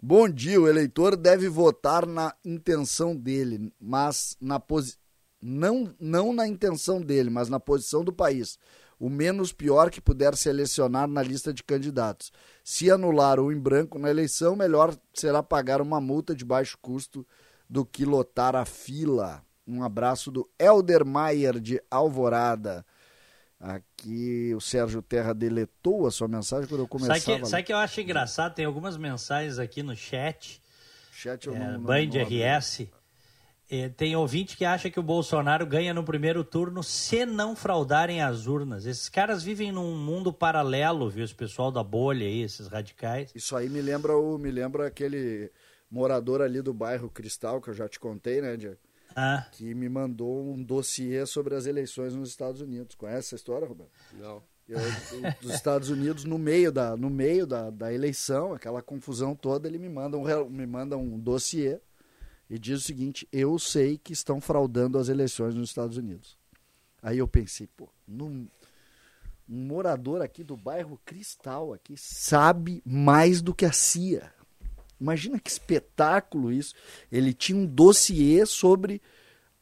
[0.00, 4.96] Bom dia, o eleitor deve votar na intenção dele, mas na posi...
[5.42, 8.58] não, não na intenção dele, mas na posição do país.
[9.00, 12.32] O menos pior que puder selecionar na lista de candidatos.
[12.64, 17.26] Se anular ou em branco na eleição, melhor será pagar uma multa de baixo custo
[17.68, 19.44] do que lotar a fila.
[19.66, 22.84] Um abraço do Elder Maier de Alvorada.
[23.60, 27.18] Aqui o Sérgio Terra deletou a sua mensagem quando eu começava.
[27.18, 28.54] Sabe que, sabe que eu acho engraçado?
[28.54, 30.62] Tem algumas mensagens aqui no chat.
[31.10, 32.86] Chat é, não, Band não, não RS.
[33.70, 38.22] É, tem ouvinte que acha que o Bolsonaro ganha no primeiro turno se não fraudarem
[38.22, 38.86] as urnas.
[38.86, 41.24] Esses caras vivem num mundo paralelo, viu?
[41.24, 43.30] Esse pessoal da bolha aí, esses radicais.
[43.34, 45.50] Isso aí me lembra o me lembra aquele
[45.90, 48.78] morador ali do bairro Cristal que eu já te contei, né, Diego?
[49.20, 49.46] Ah.
[49.52, 52.94] que me mandou um dossiê sobre as eleições nos Estados Unidos.
[52.94, 53.90] Conhece essa história, Roberto?
[54.12, 54.42] Não.
[54.68, 59.34] Eu, eu, dos Estados Unidos, no meio, da, no meio da, da eleição, aquela confusão
[59.34, 61.80] toda, ele me manda, um, me manda um dossiê
[62.50, 66.36] e diz o seguinte: Eu sei que estão fraudando as eleições nos Estados Unidos.
[67.02, 68.46] Aí eu pensei, pô, num-
[69.48, 74.30] um morador aqui do bairro Cristal aqui sabe mais do que a CIA.
[75.00, 76.74] Imagina que espetáculo isso.
[77.10, 79.00] Ele tinha um dossiê sobre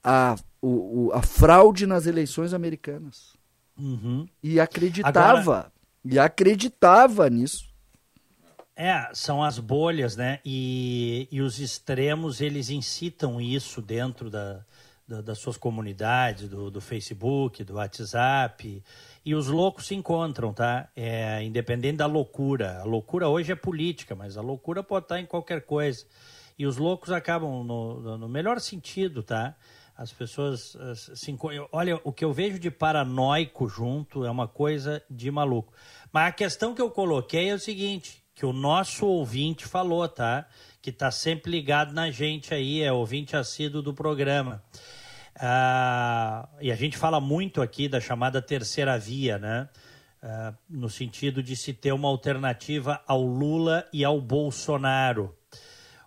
[0.03, 3.35] a, o- o- a fraude nas eleições americanas.
[3.79, 4.27] Uhum.
[4.43, 5.39] E acreditava.
[5.41, 5.73] Agora-
[6.05, 7.67] E acreditava nisso.
[8.75, 10.39] É, são as bolhas, né?
[10.45, 14.61] E, e os extremos, eles incitam isso dentro da,
[15.09, 18.83] da- das suas comunidades, do, do Facebook, do WhatsApp.
[19.27, 20.89] E os loucos se encontram, tá?
[20.95, 22.79] É, independente da loucura.
[22.81, 26.07] A loucura hoje é política, mas a loucura pode estar em qualquer coisa.
[26.57, 29.57] E os loucos acabam no, no- melhor sentido, tá?
[29.97, 30.77] As pessoas
[31.17, 35.29] se enco- eu- Olha, o que eu vejo de paranoico junto é uma coisa de
[35.29, 35.73] maluco.
[36.13, 40.47] Mas a questão que eu coloquei é o seguinte: que o nosso ouvinte falou, tá?
[40.81, 44.63] Que tá sempre ligado na gente aí, é ouvinte assíduo do programa.
[45.39, 49.69] Ah, e a gente fala muito aqui da chamada terceira via, né?
[50.23, 55.37] Ah, no sentido de se ter uma alternativa ao Lula e ao Bolsonaro.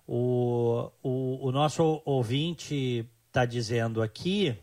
[0.07, 4.57] O, o, o nosso ouvinte está dizendo aqui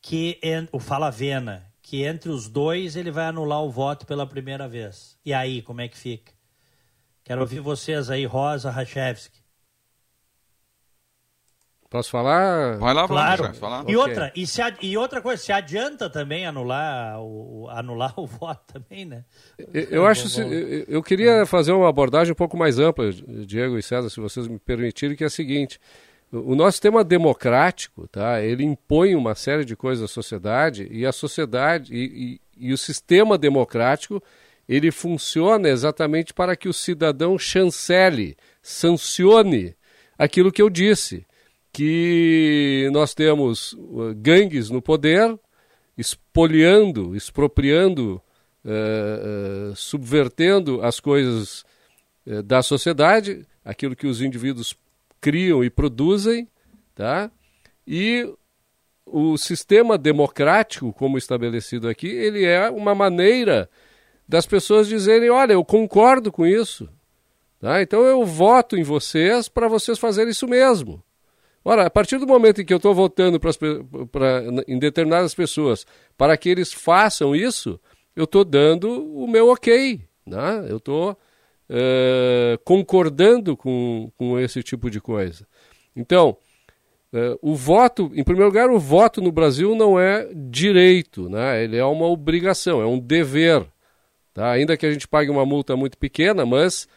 [0.00, 4.26] que en- o Fala Vena, que entre os dois ele vai anular o voto pela
[4.26, 5.16] primeira vez.
[5.24, 6.32] E aí, como é que fica?
[7.24, 9.41] Quero ouvir vocês aí, Rosa Rachevski.
[11.92, 12.78] Posso falar?
[12.78, 13.42] Vai lá, Claro.
[13.42, 13.80] vamos, falar.
[13.86, 13.96] E Ok.
[13.96, 18.62] outra, e, se, e outra coisa, se adianta também anular o, o- anular o voto
[18.72, 19.24] também, né?
[19.58, 23.76] Eu, eu acho, se- eu, eu queria fazer uma abordagem um pouco mais ampla, Diego
[23.76, 25.78] e César, se vocês me permitirem, que é a seguinte:
[26.32, 28.40] o o nosso sistema democrático, tá?
[28.40, 32.78] Ele impõe uma série de coisas à sociedade e a sociedade e, e- e o
[32.78, 34.22] sistema democrático
[34.66, 39.76] ele funciona exatamente para que o cidadão chancele, sancione
[40.18, 41.26] aquilo que eu disse,
[41.72, 45.38] que nós temos uh, gangues no poder,
[45.96, 48.20] espoliando, expropriando,
[48.64, 51.66] eh, eh, subvertendo as coisas
[52.44, 54.74] da sociedade, aquilo que os indivíduos
[55.20, 56.48] criam e produzem,
[56.94, 57.30] tá?
[57.86, 58.26] E
[59.04, 63.68] o sistema democrático, como estabelecido aqui, ele é uma maneira
[64.26, 66.88] das pessoas dizerem, olha, eu concordo com isso,
[67.60, 67.82] tá?
[67.82, 71.02] Então eu voto em vocês para vocês fazerem isso mesmo.
[71.64, 75.86] Ora, a partir do momento em que eu estou votando pras pra, em determinadas pessoas
[76.16, 77.78] para que eles façam isso,
[78.16, 80.00] eu estou dando o meu ok.
[80.26, 80.66] Né?
[80.68, 81.16] Eu estou
[82.64, 85.46] concordando com, com esse tipo de coisa.
[85.96, 86.36] Então,
[87.12, 91.62] eh, o voto, em primeiro lugar, o voto no Brasil não é direito, né?
[91.62, 93.66] ele é uma obrigação, é um dever.
[94.32, 94.50] Tá?
[94.50, 96.88] Ainda que a gente pague uma multa muito pequena, mas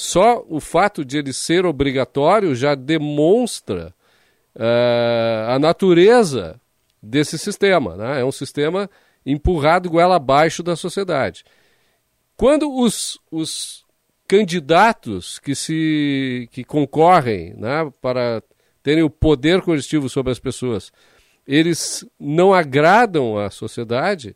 [0.00, 3.94] só o fato de ele ser obrigatório já demonstra
[4.54, 6.58] eh, a natureza
[7.02, 7.96] desse sistema.
[7.96, 8.22] Né?
[8.22, 8.88] É um sistema
[9.26, 11.44] empurrado goela abaixo da sociedade.
[12.34, 13.84] Quando os, os
[14.26, 18.42] candidatos que se que concorrem né, para
[18.82, 20.90] terem o poder coercitivo sobre as pessoas,
[21.46, 24.34] eles não agradam à sociedade,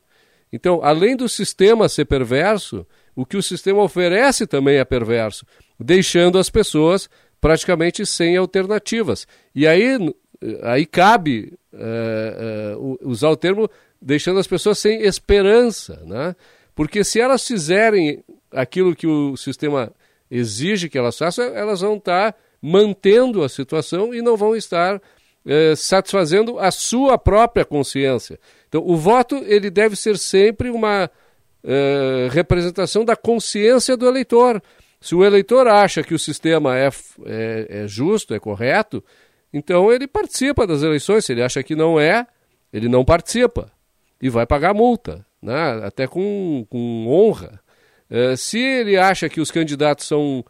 [0.53, 5.47] então, além do sistema ser perverso, o que o sistema oferece também é perverso,
[5.79, 7.09] deixando as pessoas
[7.41, 9.27] praticamente sem alternativas.
[9.55, 10.15] E aí, n-
[10.63, 13.69] aí cabe eh, eh, u- usar o termo
[14.01, 16.35] deixando as pessoas sem esperança, né?
[16.75, 19.93] Porque se elas fizerem aquilo que o sistema
[20.31, 25.01] exige que elas façam, elas vão estar mantendo a situação e não vão estar
[25.47, 28.39] eh, satisfazendo a sua própria consciência.
[28.69, 31.11] Então, o voto ele deve ser sempre uma
[31.67, 34.63] eh, representação da consciência do eleitor.
[35.01, 36.91] Se o eleitor acha que o sistema é,
[37.25, 39.03] é, é justo, é correto,
[39.51, 41.25] então ele participa das eleições.
[41.25, 42.27] Se ele acha que não é,
[42.71, 43.73] ele não participa
[44.21, 45.81] e vai pagar multa, né?
[45.83, 47.59] até com, com honra.
[48.11, 50.45] Eh, se ele acha que os candidatos são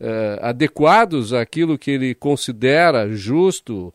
[0.00, 3.92] eh, adequados àquilo que ele considera justo,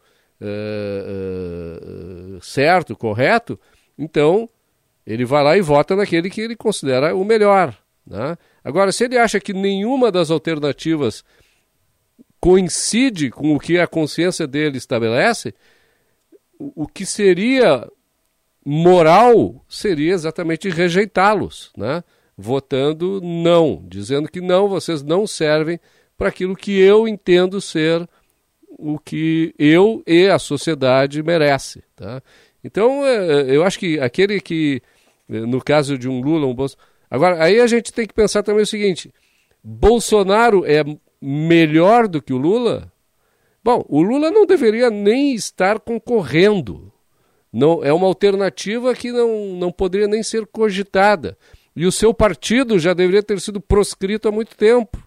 [2.41, 3.59] certo, correto,
[3.97, 4.47] então
[5.09, 7.75] ele vai lá e vota naquele que ele considera o melhor.
[8.05, 8.37] Né?
[8.63, 11.23] Agora, se ele acha que nenhuma das alternativas
[12.39, 15.53] coincide com o que a consciência dele estabelece,
[16.59, 17.87] o, que seria
[18.63, 22.03] moral seria exatamente rejeitá-los, né?
[22.37, 25.79] votando não, dizendo que não, vocês não servem
[26.15, 28.07] para aquilo que eu entendo ser
[28.77, 31.83] o que eu e a sociedade merece.
[31.95, 32.21] Tá?
[32.63, 34.81] Então, eh, eu acho que aquele que
[35.29, 36.89] no caso de um Lula, um Bolsonaro.
[37.09, 39.13] Agora, aí a gente tem que pensar também o seguinte:
[39.63, 40.83] Bolsonaro é
[41.21, 42.91] melhor do que o Lula?
[43.63, 46.91] Bom, o Lula não deveria nem estar concorrendo.
[47.51, 51.37] Não, é uma alternativa que não, não poderia nem ser cogitada.
[51.75, 55.03] E o seu partido já deveria ter sido proscrito há muito tempo.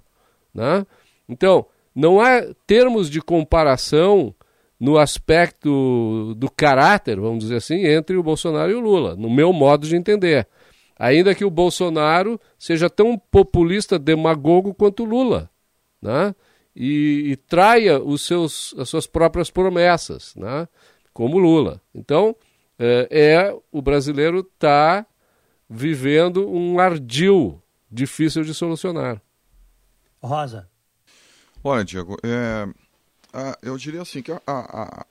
[0.55, 0.87] Né?
[1.29, 4.35] Então, não há termos de comparação
[4.83, 9.53] no aspecto do caráter, vamos dizer assim, entre o Bolsonaro e o Lula, no meu
[9.53, 10.45] modo de entender.
[10.99, 15.49] Ainda que o Bolsonaro seja tão populista, demagogo quanto o Lula,
[16.03, 16.35] né?
[16.75, 20.67] e, e traia os seus, as suas próprias promessas, né?
[21.13, 21.81] como Lula.
[21.95, 22.35] Então,
[22.77, 25.07] é, é o brasileiro está
[25.71, 29.23] vivendo um ardil difícil de solucionar.
[30.21, 30.69] Rosa.
[31.63, 32.67] Olha, Diego, é,
[33.33, 35.07] a, eu diria assim que a, a,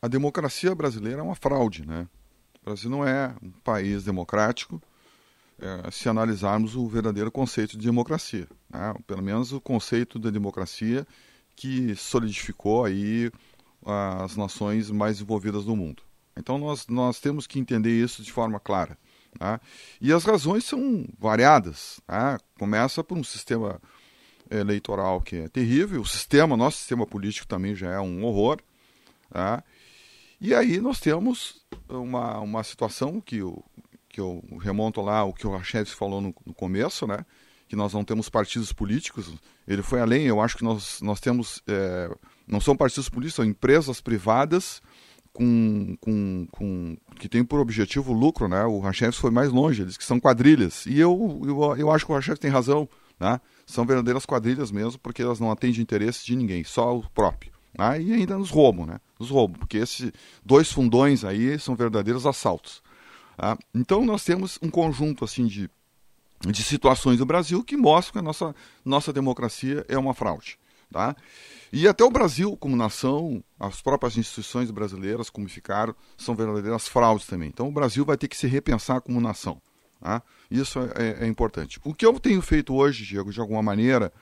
[0.00, 2.08] a, democracia brasileira é uma fraude, né?
[2.60, 4.80] O Brasil não é um país democrático
[5.58, 8.94] é, se analisarmos o verdadeiro conceito de democracia, né?
[9.06, 11.06] pelo menos o conceito da democracia
[11.56, 13.30] que solidificou aí
[14.22, 16.02] as nações mais envolvidas do mundo.
[16.36, 18.96] Então nós, nós temos que entender isso de forma clara.
[19.38, 19.60] Tá?
[20.00, 22.00] E as razões são variadas.
[22.06, 22.38] Tá?
[22.58, 23.80] Começa por um sistema
[24.58, 28.58] eleitoral que é terrível, o sistema, nosso sistema político também já é um horror.
[29.30, 29.62] Tá?
[30.40, 33.64] E aí nós temos uma, uma situação que eu,
[34.08, 37.24] que eu remonto lá o que o Rachevski falou no, no, começo, né?
[37.68, 39.32] que nós não temos partidos políticos.
[39.66, 42.10] Ele foi além, eu acho que nós, nós temos, é,
[42.46, 44.82] não são partidos políticos, são empresas privadas
[45.32, 48.64] com, com, com, que tem por objetivo lucro, né?
[48.64, 50.84] O Rachevski foi mais longe, eles que são quadrilhas.
[50.86, 52.88] E eu, eu, eu acho que o Rachevski tem razão,
[53.18, 53.40] né?
[53.72, 57.50] São verdadeiras quadrilhas mesmo, porque elas não atendem interesse de ninguém, só o próprio.
[57.76, 58.02] Né?
[58.02, 59.00] E ainda nos roubam, né?
[59.18, 60.12] Nos roubam, porque esses
[60.44, 62.82] dois fundões aí são verdadeiros assaltos.
[63.34, 63.56] Tá?
[63.74, 65.70] Então nós temos um conjunto assim de,
[66.46, 68.54] de situações do Brasil que mostram que a nossa,
[68.84, 70.58] nossa democracia é uma fraude.
[70.92, 71.16] Tá?
[71.72, 77.26] E até o Brasil, como nação, as próprias instituições brasileiras, como ficaram, são verdadeiras fraudes
[77.26, 77.48] também.
[77.48, 79.62] Então o Brasil vai ter que se repensar como nação.
[80.02, 80.22] Tá?
[80.50, 81.80] Isso é, é, é importante.
[81.84, 84.12] O que eu tenho feito hoje, Diego, de alguma maneira,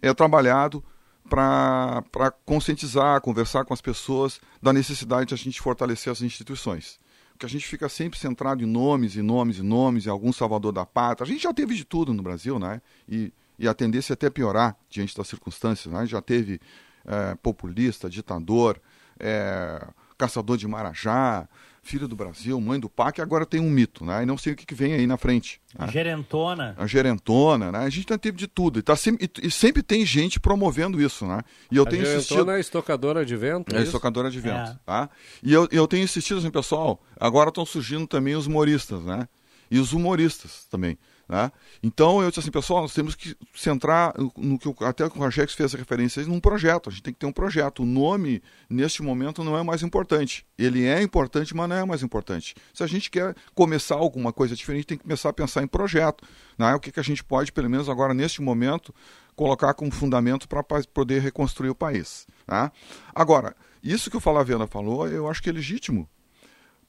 [0.00, 0.84] é trabalhado
[1.28, 7.00] para conscientizar, conversar com as pessoas da necessidade de a gente fortalecer as instituições.
[7.32, 10.72] Porque a gente fica sempre centrado em nomes e nomes e nomes, e algum salvador
[10.72, 11.24] da pátria.
[11.24, 12.82] A gente já teve de tudo no Brasil, né?
[13.08, 15.92] E e a tendência é até piorar diante das circunstâncias.
[15.92, 16.04] Né?
[16.04, 16.60] Já teve
[17.04, 18.80] é, populista, ditador,
[19.20, 19.86] é,
[20.18, 21.48] caçador de Marajá,
[21.82, 24.22] filho do Brasil, mãe do PAC, agora tem um mito, né?
[24.22, 25.60] E não sei o que, que vem aí na frente.
[25.76, 25.88] Né?
[25.88, 26.74] Gerentona.
[26.78, 27.78] A gerentona, né?
[27.80, 28.78] A gente já teve de tudo.
[28.78, 31.42] E, tá sempre, e, e, sempre tem gente promovendo isso, né?
[31.70, 32.50] E eu a tenho insistido.
[32.52, 33.74] é estocadora de vento?
[33.74, 34.78] É, é estocadora de vento, é.
[34.86, 35.10] tá?
[35.42, 39.28] E eu, eu tenho insistido assim, pessoal, agora estão surgindo também os humoristas, né?
[39.68, 40.96] E os humoristas também.
[41.28, 41.50] Né?
[41.82, 45.74] Então eu disse assim, pessoal, nós temos que centrar no que até o Rajex fez
[45.74, 46.88] a referência num projeto.
[46.88, 47.82] A gente tem que ter um projeto.
[47.82, 50.44] O nome, neste momento, não é mais importante.
[50.58, 52.54] Ele é importante, mas não é mais importante.
[52.74, 56.24] Se a gente quer começar alguma coisa diferente, tem que começar a pensar em projeto.
[56.58, 56.74] Né?
[56.74, 58.94] O que, que a gente pode, pelo menos agora, neste momento,
[59.34, 62.26] colocar como fundamento para poder reconstruir o país.
[62.46, 62.70] Né?
[63.14, 66.08] Agora, isso que o Falaviana falou, eu acho que é legítimo.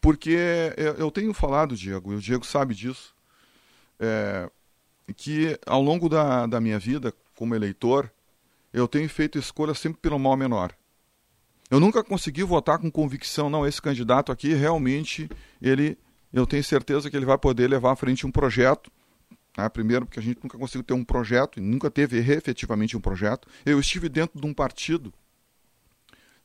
[0.02, 0.38] Porque
[0.98, 3.13] eu tenho falado, Diego, e o Diego sabe disso,
[4.00, 4.50] é,
[5.16, 8.12] que ao longo da, da minha vida como eleitor,
[8.72, 10.74] eu tenho feito escolha sempre pelo mal menor.
[11.70, 15.30] Eu nunca consegui votar com convicção, não, esse candidato aqui realmente,
[15.62, 15.98] ele,
[16.32, 18.92] eu tenho certeza que ele vai poder levar à frente um projeto.
[19.58, 19.68] Né?
[19.70, 23.48] Primeiro, porque a gente nunca conseguiu ter um projeto, e nunca teve efetivamente um projeto.
[23.66, 25.14] Eu estive dentro de um partido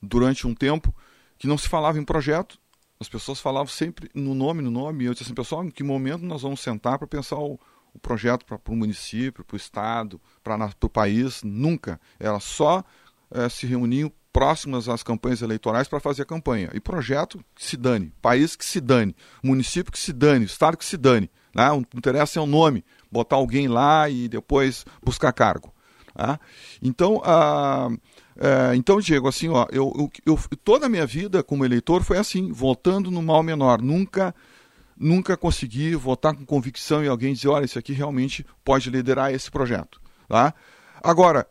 [0.00, 0.94] durante um tempo
[1.38, 2.58] que não se falava em projeto,
[3.00, 5.04] as pessoas falavam sempre no nome, no nome.
[5.04, 7.58] Eu disse assim, pessoal, em que momento nós vamos sentar para pensar o,
[7.94, 11.42] o projeto para o município, para o estado, para o país?
[11.42, 12.00] Nunca.
[12.18, 12.84] Era só
[13.30, 16.70] é, se reuniam próximas às campanhas eleitorais para fazer a campanha.
[16.74, 20.84] E projeto que se dane, país que se dane, município que se dane, estado que
[20.84, 21.30] se dane.
[21.54, 21.70] Né?
[21.70, 25.72] O que interessa é o nome, botar alguém lá e depois buscar cargo.
[26.14, 26.38] Tá?
[26.82, 27.88] Então, a.
[28.38, 32.18] É, então, Diego, assim, ó, eu, eu, eu, toda a minha vida como eleitor foi
[32.18, 33.82] assim, votando no mal menor.
[33.82, 34.32] Nunca,
[34.96, 39.50] nunca consegui votar com convicção e alguém dizer, olha, isso aqui realmente pode liderar esse
[39.50, 40.00] projeto.
[40.28, 40.54] Tá?
[41.02, 41.48] Agora,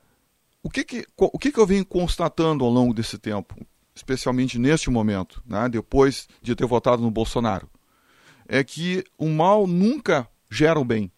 [0.63, 3.55] o que que, o que que eu venho constatando ao longo desse tempo,
[3.93, 7.69] especialmente neste momento, né, depois de ter votado no Bolsonaro,
[8.47, 11.11] é que o mal nunca gera o bem.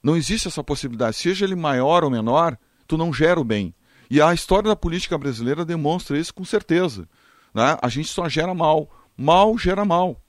[0.00, 1.16] Não existe essa possibilidade.
[1.16, 2.56] Seja ele maior ou menor,
[2.86, 3.74] tu não gera o bem.
[4.12, 7.08] E a história da política brasileira demonstra isso com certeza.
[7.54, 7.78] Né?
[7.80, 8.90] A gente só gera mal.
[9.16, 10.20] Mal gera mal.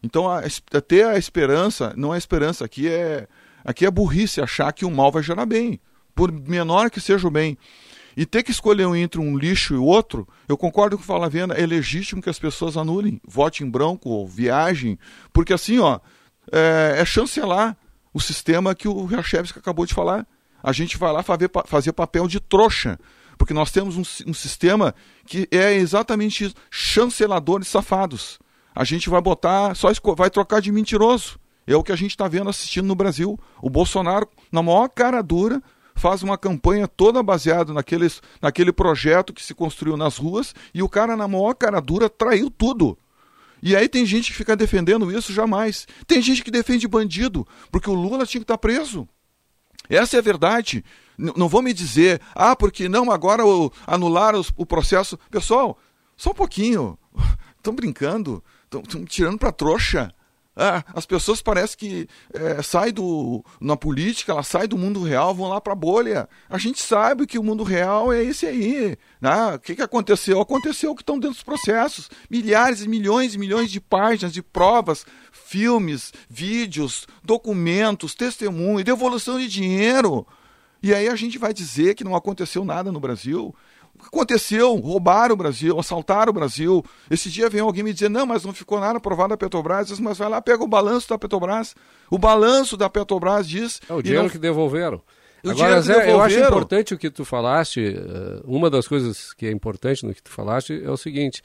[0.00, 3.26] Então, a, a ter a esperança, não é esperança, aqui é,
[3.64, 5.80] aqui é burrice achar que o mal vai gerar bem,
[6.14, 7.58] por menor que seja o bem.
[8.16, 11.66] E ter que escolher entre um lixo e outro, eu concordo com o Falavena, é
[11.66, 14.96] legítimo que as pessoas anulem, vote em branco ou viagem,
[15.32, 15.98] porque assim, ó,
[16.52, 17.76] é, é chancelar
[18.14, 20.24] o sistema que o Rachevski acabou de falar.
[20.62, 23.00] A gente vai lá fazer, fazer papel de trouxa,
[23.42, 24.94] porque nós temos um, um sistema
[25.26, 28.38] que é exatamente chancelador de safados.
[28.72, 31.40] A gente vai botar, só vai trocar de mentiroso.
[31.66, 33.36] É o que a gente está vendo assistindo no Brasil.
[33.60, 35.60] O Bolsonaro, na maior cara dura,
[35.96, 40.88] faz uma campanha toda baseada naqueles, naquele projeto que se construiu nas ruas e o
[40.88, 42.96] cara, na maior cara dura, traiu tudo.
[43.60, 45.88] E aí tem gente que fica defendendo isso jamais.
[46.06, 49.08] Tem gente que defende bandido, porque o Lula tinha que estar tá preso.
[49.88, 50.84] Essa é a verdade.
[51.16, 53.42] Não vão me dizer, ah, porque não, agora
[53.86, 55.18] anularam os, o processo.
[55.30, 55.78] Pessoal,
[56.16, 56.98] só um pouquinho.
[57.56, 60.12] Estão brincando, estão tirando para trouxa.
[60.54, 65.34] Ah, as pessoas parecem que é, saem do, na política, elas saem do mundo real,
[65.34, 66.28] vão lá para a bolha.
[66.48, 68.96] A gente sabe que o mundo real é esse aí.
[69.18, 69.54] Né?
[69.54, 70.40] O que, que aconteceu?
[70.40, 72.10] Aconteceu que estão dentro dos processos.
[72.28, 80.26] Milhares, milhões e milhões de páginas de provas, filmes, vídeos, documentos, testemunhos, devolução de dinheiro.
[80.82, 83.54] E aí a gente vai dizer que não aconteceu nada no Brasil
[84.06, 84.74] aconteceu?
[84.76, 86.84] Roubaram o Brasil, assaltaram o Brasil.
[87.10, 89.88] Esse dia vem alguém me dizer, não, mas não ficou nada aprovado da Petrobras.
[89.88, 91.74] Diz, mas vai lá, pega o balanço da Petrobras.
[92.10, 93.80] O balanço da Petrobras diz...
[93.88, 94.30] É o dinheiro não...
[94.30, 95.00] que devolveram.
[95.44, 96.18] O Agora, Zé, devolveram.
[96.18, 100.14] eu acho importante o que tu falaste, eh, uma das coisas que é importante no
[100.14, 101.42] que tu falaste é o seguinte,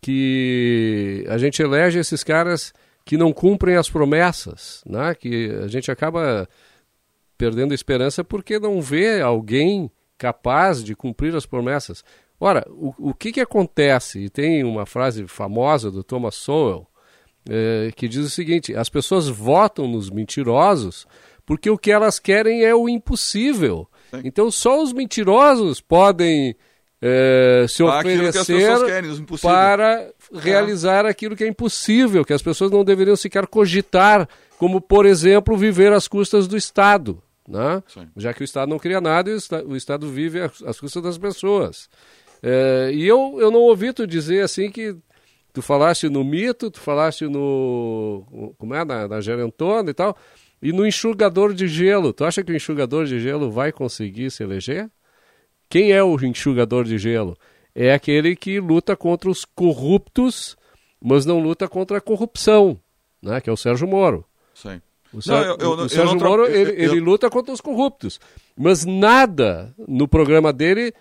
[0.00, 2.72] que a gente elege esses caras
[3.04, 5.12] que não cumprem as promessas, né?
[5.14, 6.48] que a gente acaba
[7.42, 12.04] perdendo esperança porque não vê alguém capaz de cumprir as promessas.
[12.38, 14.20] Ora, o, o que, que acontece?
[14.20, 16.86] E tem uma frase famosa do Thomas Sowell
[17.50, 21.04] é, que diz o seguinte: as pessoas votam nos mentirosos
[21.44, 23.88] porque o que elas querem é o impossível.
[24.12, 24.20] Sim.
[24.22, 26.54] Então só os mentirosos podem
[27.00, 31.08] é, se oferecer querem, para realizar é.
[31.08, 34.28] aquilo que é impossível, que as pessoas não deveriam sequer cogitar,
[34.58, 37.20] como por exemplo viver às custas do Estado
[37.52, 37.82] né?
[38.16, 39.34] já que o Estado não cria nada e
[39.64, 41.88] o Estado, vive às custas das pessoas.
[42.42, 44.96] É, e eu, eu não ouvi tu dizer assim que
[45.52, 48.54] tu falaste no mito, tu falaste no.
[48.58, 48.84] como é?
[48.84, 50.16] Na, na gerentona e tal,
[50.60, 52.12] e no enxugador de gelo.
[52.12, 54.90] Tu acha que o enxugador de gelo vai conseguir se eleger?
[55.68, 57.36] Quem é o enxugador de gelo?
[57.74, 60.56] É aquele que luta contra os corruptos,
[61.00, 62.78] mas não luta contra a corrupção,
[63.22, 63.40] né?
[63.40, 64.24] que é o Sérgio Moro.
[64.54, 64.80] Sim.
[65.12, 68.18] O, não, eu, eu, o Sérgio Moro, ele, ele luta contra os corruptos.
[68.56, 70.92] Mas nada no programa dele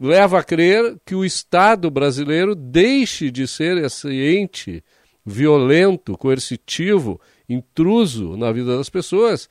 [0.00, 4.82] leva a crer que o Estado brasileiro deixe de ser esse ente
[5.24, 9.48] violento, coercitivo, intruso na vida das pessoas,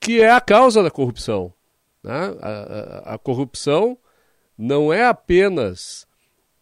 [0.00, 1.52] que é a causa da corrupção.
[2.02, 2.34] Né?
[2.40, 3.98] A, a, a corrupção
[4.56, 6.06] não é apenas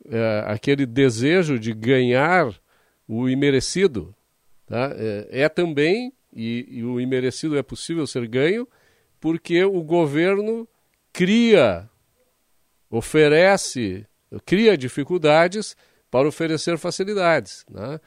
[0.08, 2.52] é, aquele desejo de ganhar
[3.06, 4.14] o imerecido,
[4.66, 4.92] tá?
[4.96, 8.68] é, é também e, e o imerecido é possível ser ganho
[9.20, 10.66] porque o governo
[11.12, 11.88] cria,
[12.88, 14.06] oferece,
[14.46, 15.76] cria dificuldades
[16.10, 17.64] para oferecer facilidades.
[17.70, 18.00] Né?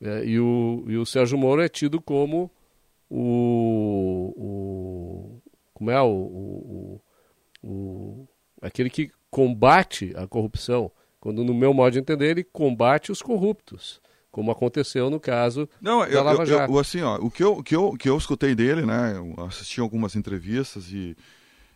[0.00, 2.50] É, e, o, e o Sérgio Moro é tido como
[3.08, 5.42] o, o
[5.74, 7.00] como é o, o,
[7.62, 8.28] o,
[8.60, 14.00] aquele que combate a corrupção, quando no meu modo de entender ele combate os corruptos
[14.30, 16.72] como aconteceu no caso Não, da Lava Jato.
[16.72, 19.80] Eu, assim, ó, o que eu, que, eu, que eu escutei dele, né, eu assisti
[19.80, 21.16] algumas entrevistas e,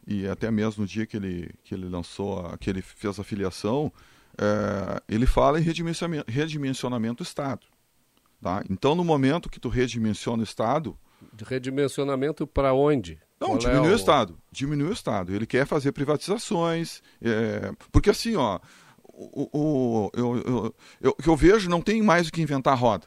[0.06, 3.24] e até mesmo no dia que ele, que ele lançou, a, que ele fez a
[3.24, 3.92] filiação,
[4.38, 7.66] é, ele fala em redimensionamento, redimensionamento do Estado.
[8.40, 8.62] Tá?
[8.68, 10.96] Então, no momento que tu redimensiona o Estado...
[11.32, 13.18] De redimensionamento para onde?
[13.40, 13.92] Não, Qual diminui é o...
[13.92, 14.38] o Estado.
[14.52, 15.34] Diminui o Estado.
[15.34, 18.60] Ele quer fazer privatizações, é, porque assim, ó,
[19.16, 23.06] o, o, eu, eu, eu, que eu vejo não tem mais o que inventar roda.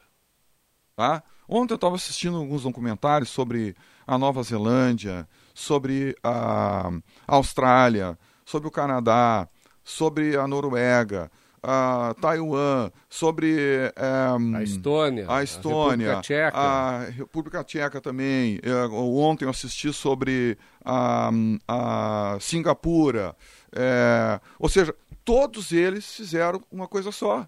[0.96, 1.22] Tá?
[1.48, 3.76] Ontem eu estava assistindo alguns documentários sobre
[4.06, 6.90] a Nova Zelândia, sobre a
[7.26, 9.48] Austrália, sobre o Canadá,
[9.84, 11.30] sobre a Noruega,
[11.62, 13.92] a Taiwan, sobre
[14.38, 18.58] um, a Estônia, a Estônia, a República Tcheca, a República Tcheca também.
[18.62, 21.30] Eu, ontem eu assisti sobre a,
[21.66, 23.34] a Singapura.
[23.72, 24.94] É, ou seja,
[25.28, 27.46] todos eles fizeram uma coisa só.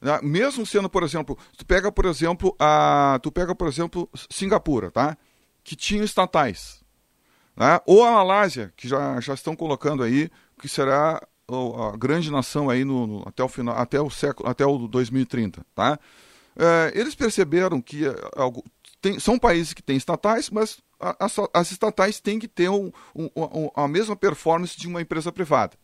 [0.00, 0.18] Né?
[0.24, 5.16] Mesmo sendo, por exemplo, tu pega, por exemplo, a, tu pega, por exemplo, Singapura, tá?
[5.62, 6.82] Que tinha estatais.
[7.56, 7.80] Né?
[7.86, 10.28] Ou a Malásia, que já, já estão colocando aí,
[10.60, 14.66] que será a grande nação aí no, no, até o final, até o século, até
[14.66, 16.00] o 2030, tá?
[16.58, 18.64] é, eles perceberam que é, algo,
[19.00, 22.90] tem, são países que têm estatais, mas a, as, as, estatais têm que ter um,
[23.14, 25.78] um, um, a mesma performance de uma empresa privada.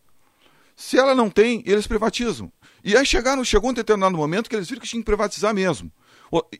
[0.75, 2.51] Se ela não tem, eles privatizam.
[2.83, 5.91] E aí chegaram, chegou um determinado momento que eles viram que tinham que privatizar mesmo.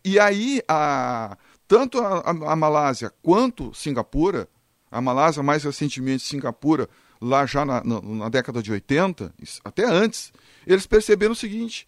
[0.04, 1.38] E aí, a,
[1.68, 4.48] tanto a, a, Malásia quanto Singapura,
[4.92, 6.88] a Malásia mais recentemente Singapura,
[7.20, 9.34] lá já na, na, na, década de 80,
[9.64, 10.32] até antes,
[10.68, 11.88] eles perceberam o seguinte,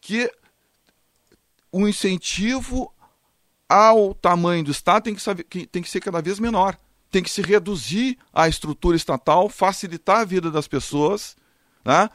[0.00, 0.30] que
[1.72, 2.92] o incentivo
[3.68, 6.78] ao tamanho do Estado tem que, tem que ser cada vez menor.
[7.10, 11.36] Tem que se reduzir a estrutura estatal, facilitar a vida das pessoas,
[11.84, 12.08] né?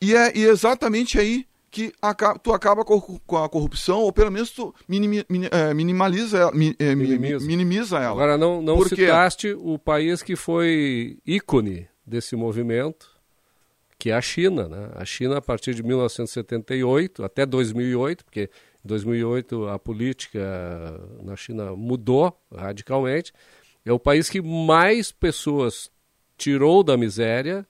[0.00, 1.92] e é e é exatamente aí que
[2.42, 4.74] tu acaba com a corrupção, ou pelo menos tu
[5.52, 7.46] é, minimaliza ela, é, minimiza.
[7.46, 8.10] minimiza ela.
[8.10, 8.96] Agora, não, não Porque...
[8.96, 13.08] citaste o país que foi ícone desse movimento,
[13.96, 14.68] que é a China.
[14.68, 14.90] Né?
[14.96, 18.50] A China, a partir de 1978 até 2008, porque
[18.84, 20.40] em 2008 a política
[21.22, 23.32] na China mudou radicalmente,
[23.84, 25.90] é o país que mais pessoas
[26.36, 27.64] tirou da miséria,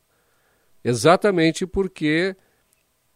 [0.84, 2.36] exatamente porque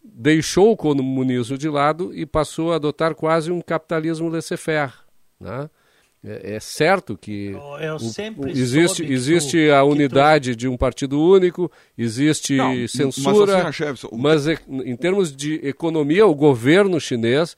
[0.03, 4.93] deixou o comunismo de lado e passou a adotar quase um capitalismo laissez-faire.
[5.41, 5.71] Né?
[6.27, 10.57] É, é, certo que o, existe, existe a unidade tu...
[10.57, 13.71] de um partido único, existe Não, censura,
[14.17, 17.55] mas, assim, mas em termos de economia, o governo chinês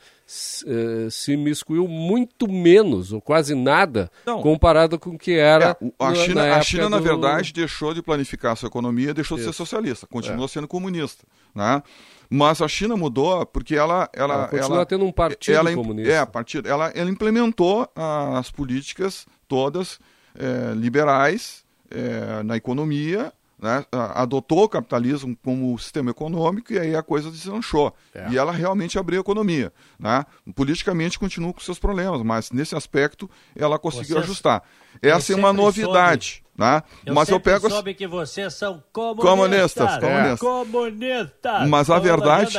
[0.66, 4.42] eh, se miscuiu muito menos, ou quase nada, Não.
[4.42, 5.76] comparado com o que era.
[5.80, 6.90] É, a China, na, a China do...
[6.90, 9.46] na verdade, deixou de planificar a sua economia, deixou Isso.
[9.46, 10.48] de ser socialista, continuou é.
[10.48, 11.24] sendo comunista.
[11.54, 11.80] Né?
[12.28, 14.08] Mas a China mudou porque ela.
[14.12, 16.12] Ela, ela continua ela, tendo um partido ela, comunista.
[16.12, 19.98] É, partido, ela, ela implementou as políticas todas
[20.38, 23.84] é, liberais é, na economia né,
[24.14, 27.94] adotou o capitalismo como sistema econômico e aí a coisa deslanchou.
[28.14, 28.28] É.
[28.30, 29.72] E ela realmente abriu a economia.
[29.98, 30.24] Né?
[30.54, 34.62] Politicamente continua com seus problemas, mas nesse aspecto ela conseguiu ajustar.
[35.00, 36.42] Essa é uma novidade.
[36.42, 36.46] Soube.
[36.58, 36.82] Né?
[37.04, 39.74] Eu mas eu pego soube que vocês são comunistas.
[39.74, 40.32] Comunistas, comunistas.
[40.32, 40.36] É.
[40.36, 41.68] comunistas.
[41.68, 42.56] Mas a verdade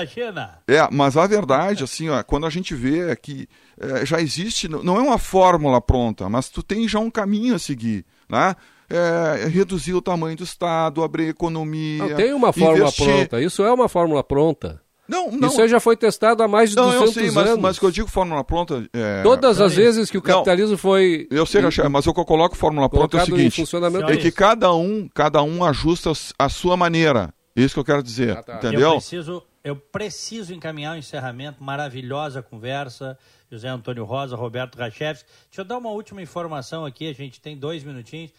[0.67, 3.49] é, mas a verdade assim, ó, quando a gente vê que
[3.79, 7.59] é, já existe, não é uma fórmula pronta, mas tu tem já um caminho a
[7.59, 8.55] seguir, né?
[8.89, 12.07] É, reduzir o tamanho do Estado, abrir economia.
[12.07, 13.05] Não tem uma fórmula investir...
[13.05, 14.81] pronta, isso é uma fórmula pronta.
[15.07, 15.47] Não, não.
[15.47, 17.61] Isso já foi testado há mais de não, 200 eu sei, mas, anos.
[17.61, 18.85] Mas que eu digo fórmula pronta...
[18.91, 19.23] É...
[19.23, 21.27] Todas as vezes que o capitalismo não, foi...
[21.31, 24.31] Eu sei, em, mas o que eu coloco fórmula pronta é o seguinte, é que
[24.31, 27.33] cada um, cada um ajusta a sua maneira.
[27.55, 28.55] Isso que eu quero dizer, ah, tá.
[28.57, 28.81] entendeu?
[28.81, 33.17] Eu preciso, eu preciso encaminhar o um encerramento, maravilhosa conversa,
[33.49, 35.27] José Antônio Rosa, Roberto Rachevski.
[35.49, 38.31] Deixa eu dar uma última informação aqui, a gente tem dois minutinhos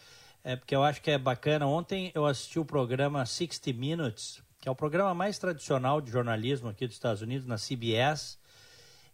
[0.49, 1.67] é porque eu acho que é bacana.
[1.67, 6.71] Ontem eu assisti o programa 60 Minutes, que é o programa mais tradicional de jornalismo
[6.71, 8.39] aqui dos Estados Unidos, na CBS.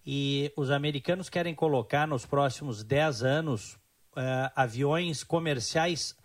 [0.07, 6.17] E os americanos querem colocar nos próximos 10 anos uh, aviões comerciais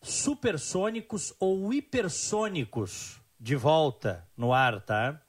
[0.00, 5.20] supersônicos ou hipersônicos de volta no ar, tá?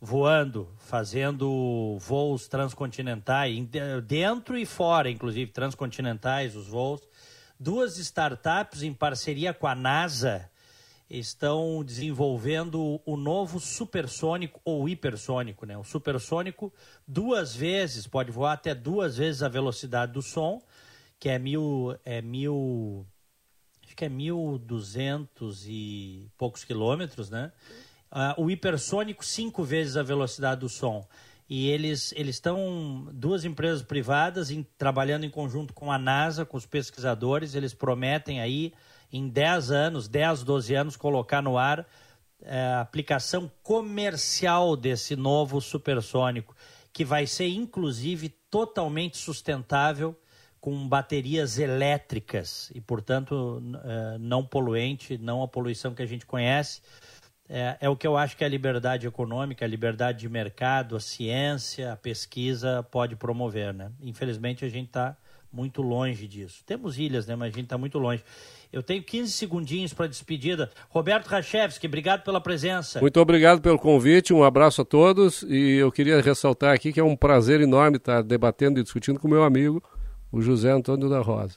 [0.00, 3.58] Voando, fazendo voos transcontinentais,
[4.06, 7.00] dentro e fora, inclusive, transcontinentais, os voos
[7.58, 10.50] Duas startups, em parceria com a NASA,
[11.08, 15.78] estão desenvolvendo o novo supersônico ou hipersônico, né?
[15.78, 16.70] O supersônico
[17.08, 20.60] duas vezes, pode voar até duas vezes a velocidade do som,
[21.18, 23.06] que é mil, é mil,
[23.86, 27.52] acho que é mil duzentos e poucos quilômetros, né?
[28.12, 31.06] Uh, o hipersônico cinco vezes a velocidade do som
[31.48, 36.56] e eles eles estão duas empresas privadas em, trabalhando em conjunto com a NASA, com
[36.56, 38.72] os pesquisadores, eles prometem aí
[39.12, 41.86] em 10 anos, 10, 12 anos colocar no ar
[42.42, 46.54] é, a aplicação comercial desse novo supersônico,
[46.92, 50.16] que vai ser inclusive totalmente sustentável
[50.60, 56.80] com baterias elétricas e, portanto, é, não poluente, não a poluição que a gente conhece
[57.48, 61.00] é, é, o que eu acho que a liberdade econômica, a liberdade de mercado, a
[61.00, 63.90] ciência, a pesquisa pode promover, né?
[64.00, 65.16] Infelizmente a gente está
[65.52, 66.62] muito longe disso.
[66.66, 67.36] Temos ilhas, né?
[67.36, 68.22] Mas a gente está muito longe.
[68.72, 70.70] Eu tenho 15 segundinhos para despedida.
[70.90, 73.00] Roberto Rachevski, obrigado pela presença.
[73.00, 75.42] Muito obrigado pelo convite, um abraço a todos.
[75.48, 79.28] E eu queria ressaltar aqui que é um prazer enorme estar debatendo e discutindo com
[79.28, 79.82] meu amigo,
[80.32, 81.56] o José Antônio da Rosa.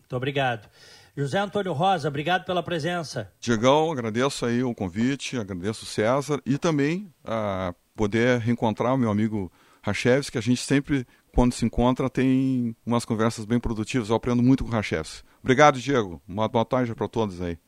[0.00, 0.68] Muito obrigado.
[1.16, 3.30] José Antônio Rosa, obrigado pela presença.
[3.40, 9.10] Diegão, agradeço aí o convite, agradeço o César e também a poder reencontrar o meu
[9.10, 9.50] amigo
[9.82, 14.08] Rachevs, que a gente sempre, quando se encontra, tem umas conversas bem produtivas.
[14.10, 15.24] Eu aprendo muito com o Rachevs.
[15.42, 16.20] Obrigado, Diego.
[16.28, 17.58] Uma boa tarde para todos aí.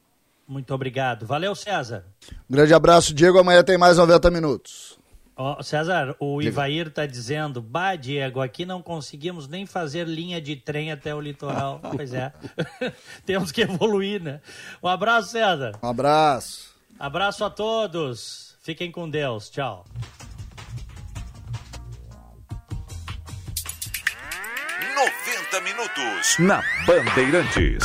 [0.46, 1.26] Muito obrigado.
[1.26, 2.04] Valeu, César.
[2.48, 3.38] Um grande abraço, Diego.
[3.38, 4.98] Amanhã tem mais 90 minutos.
[5.34, 10.56] Ó, César, o Ivair tá dizendo, bah, Diego, aqui não conseguimos nem fazer linha de
[10.56, 11.80] trem até o litoral.
[11.96, 12.32] pois é.
[13.24, 14.40] Temos que evoluir, né?
[14.82, 15.72] Um abraço, César.
[15.82, 16.74] Um abraço.
[16.98, 18.56] Abraço a todos.
[18.62, 19.48] Fiquem com Deus.
[19.50, 19.84] Tchau.
[25.52, 27.82] 90 minutos na Bandeirantes.